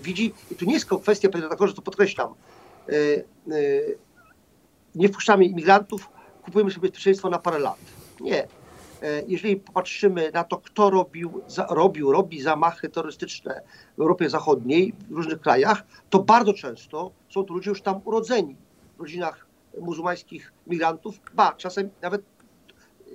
widzi. 0.00 0.34
I 0.50 0.54
tu 0.54 0.64
nie 0.64 0.72
jest 0.72 0.84
tylko 0.84 0.98
kwestia, 0.98 1.28
panie 1.28 1.44
redaktorze, 1.44 1.74
to 1.74 1.82
podkreślam, 1.82 2.34
nie 4.94 5.08
wpuszczamy 5.08 5.44
imigrantów, 5.44 6.08
kupujemy 6.42 6.70
sobie 6.70 6.88
bezpieczeństwo 6.88 7.30
na 7.30 7.38
parę 7.38 7.58
lat. 7.58 7.78
Nie. 8.20 8.48
E, 9.02 9.22
Jeżeli 9.28 9.56
popatrzymy 9.56 10.30
na 10.34 10.44
to, 10.44 10.56
kto 10.56 10.90
robił, 10.90 11.42
za, 11.46 11.66
robił, 11.70 12.12
robi 12.12 12.40
zamachy 12.40 12.88
terrorystyczne 12.88 13.60
w 13.96 14.00
Europie 14.00 14.30
Zachodniej, 14.30 14.94
w 15.10 15.12
różnych 15.12 15.40
krajach, 15.40 15.86
to 16.10 16.18
bardzo 16.18 16.52
często 16.52 17.10
są 17.30 17.44
to 17.44 17.54
ludzie 17.54 17.70
już 17.70 17.82
tam 17.82 18.00
urodzeni 18.04 18.56
w 18.96 19.00
rodzinach 19.00 19.46
muzułmańskich 19.80 20.52
migrantów, 20.66 21.20
ba, 21.34 21.52
czasem 21.52 21.90
nawet 22.02 22.22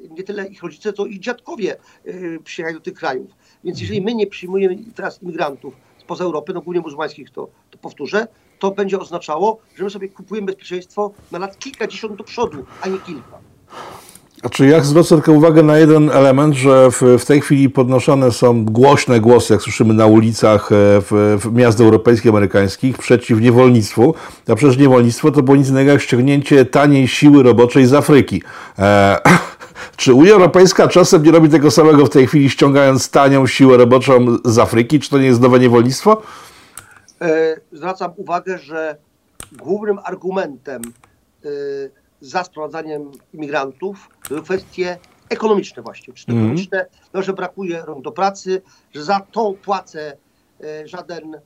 nie 0.10 0.24
tyle 0.24 0.48
ich 0.48 0.64
rodzice, 0.64 0.94
co 0.94 1.06
ich 1.06 1.20
dziadkowie 1.20 1.78
y, 2.08 2.40
przyjechają 2.44 2.78
do 2.78 2.84
tych 2.84 2.94
krajów. 2.94 3.32
Więc 3.64 3.82
jeżeli 3.82 4.02
my 4.02 4.16
nie 4.16 4.28
przyjmujemy 4.28 4.78
teraz 4.96 5.24
imigrantów 5.24 5.74
spoza 5.98 6.24
Europy, 6.24 6.54
no 6.54 6.62
głównie 6.62 6.82
muzułmańskich, 6.82 7.30
to, 7.30 7.50
to 7.70 7.78
powtórzę, 7.78 8.28
to 8.60 8.72
będzie 8.72 9.00
oznaczało, 9.00 9.60
że 9.76 9.84
my 9.84 9.90
sobie 9.90 10.10
kupujemy 10.10 10.46
bezpieczeństwo 10.46 11.12
na 11.32 11.40
lat 11.40 11.60
kilkadziesiąt 11.60 12.16
do 12.16 12.24
przodu, 12.24 12.66
a 12.82 12.90
nie 12.90 13.00
kilka. 13.00 13.51
A 14.44 14.50
czy 14.50 14.68
ja 14.68 14.82
zwrócę 14.84 15.16
tylko 15.16 15.32
uwagę 15.32 15.64
na 15.64 15.78
jeden 15.78 16.10
element, 16.10 16.56
że 16.56 16.92
w, 16.92 17.02
w 17.20 17.26
tej 17.26 17.42
chwili 17.42 17.70
podnoszone 17.70 18.32
są 18.32 18.66
głośne 18.66 19.20
głosy, 19.20 19.54
jak 19.54 19.62
słyszymy 19.62 19.94
na 19.94 20.06
ulicach 20.06 20.72
e, 20.72 20.76
w, 21.02 21.38
w 21.42 21.54
miast 21.54 21.82
europejskich, 21.82 22.32
amerykańskich, 22.32 22.98
przeciw 22.98 23.42
niewolnictwu. 23.42 24.14
A 24.48 24.56
przecież 24.56 24.78
niewolnictwo 24.78 25.32
to 25.32 25.44
było 25.44 25.58
nic 25.58 25.70
innego 25.70 25.92
jak 25.92 26.02
ściągnięcie 26.02 26.66
taniej 26.66 27.08
siły 27.08 27.44
roboczej 27.44 27.86
z 27.86 27.94
Afryki. 27.94 28.44
E, 28.80 29.18
czy 29.98 30.14
Unia 30.14 30.32
Europejska 30.32 30.88
czasem 30.88 31.24
nie 31.24 31.32
robi 31.32 31.50
tego 31.50 31.72
samego 31.72 32.06
w 32.06 32.10
tej 32.10 32.28
chwili, 32.28 32.50
ściągając 32.50 33.10
tanią 33.10 33.48
siłę 33.48 33.78
roboczą 33.78 34.38
z 34.46 34.60
Afryki? 34.60 35.00
Czy 35.00 35.10
to 35.10 35.18
nie 35.18 35.26
jest 35.26 35.42
nowe 35.42 35.60
niewolnictwo? 35.60 36.22
E, 37.22 37.58
zwracam 37.72 38.12
uwagę, 38.16 38.58
że 38.58 38.98
głównym 39.52 40.00
argumentem 40.04 40.82
za 42.22 42.44
sprowadzaniem 42.44 43.12
imigrantów 43.34 44.10
były 44.30 44.42
kwestie 44.42 44.98
ekonomiczne 45.30 45.82
właśnie, 45.84 46.14
czy 46.14 46.26
Mhm. 46.28 46.38
ekonomiczne, 46.46 46.86
no, 47.14 47.22
że 47.22 47.34
brakuje 47.34 47.82
rąk 47.86 48.04
do 48.04 48.12
pracy, 48.12 48.62
że 48.96 49.04
za 49.04 49.20
tą 49.20 49.54
płacę 49.54 50.18
e, 50.64 50.88
żaden 50.88 51.36
e, 51.36 51.40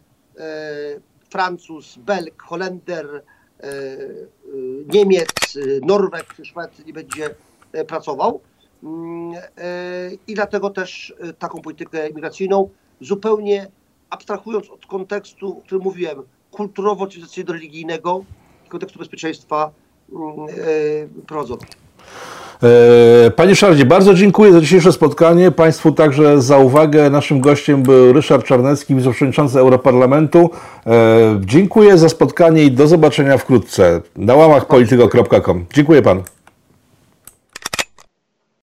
Francuz, 1.30 1.98
Belg, 1.98 2.42
Holender, 2.42 3.06
e, 3.16 3.64
e, 3.64 3.72
Niemiec, 4.94 5.30
e, 5.56 5.86
Norweg, 5.86 6.36
Szwed 6.44 6.86
nie 6.86 6.94
będzie 6.94 7.36
e, 7.72 7.86
pracował. 7.86 8.42
Mm, 8.84 9.42
I 10.28 10.34
dlatego 10.34 10.70
też 10.70 11.14
taką 11.40 11.62
politykę 11.62 12.10
imigracyjną 12.10 12.70
zupełnie 13.02 13.68
abstrahując 14.10 14.70
od 14.70 14.86
kontekstu, 14.86 15.58
o 15.58 15.62
którym 15.62 15.84
mówiłem, 15.84 16.24
kulturowo-cywilizacyjno-religijnego, 16.52 18.24
kontekstu 18.70 19.00
bezpieczeństwa 19.00 19.72
e, 20.14 21.24
prowadzono. 21.28 21.62
E, 22.64 23.32
Panie 23.32 23.56
Szardzie, 23.56 23.86
bardzo 23.86 24.14
dziękuję 24.14 24.52
za 24.54 24.62
dzisiejsze 24.62 24.92
spotkanie. 24.92 25.52
Państwu 25.52 25.92
także 25.92 26.42
za 26.42 26.58
uwagę. 26.58 27.10
Naszym 27.10 27.42
gościem 27.42 27.84
był 27.84 28.14
Ryszard 28.14 28.46
Czarnecki, 28.46 28.96
wiceprzewodniczący 28.96 29.60
Europarlamentu. 29.60 30.50
E, 30.88 31.40
Dziękuję 31.40 31.98
za 31.98 32.10
spotkanie 32.10 32.64
i 32.64 32.72
do 32.72 32.88
zobaczenia 32.88 33.38
wkrótce 33.38 34.02
na 34.16 34.36
łamach 34.36 34.68
polityko.com. 34.68 35.66
Dziękuję 35.74 36.02
panu. 36.02 36.24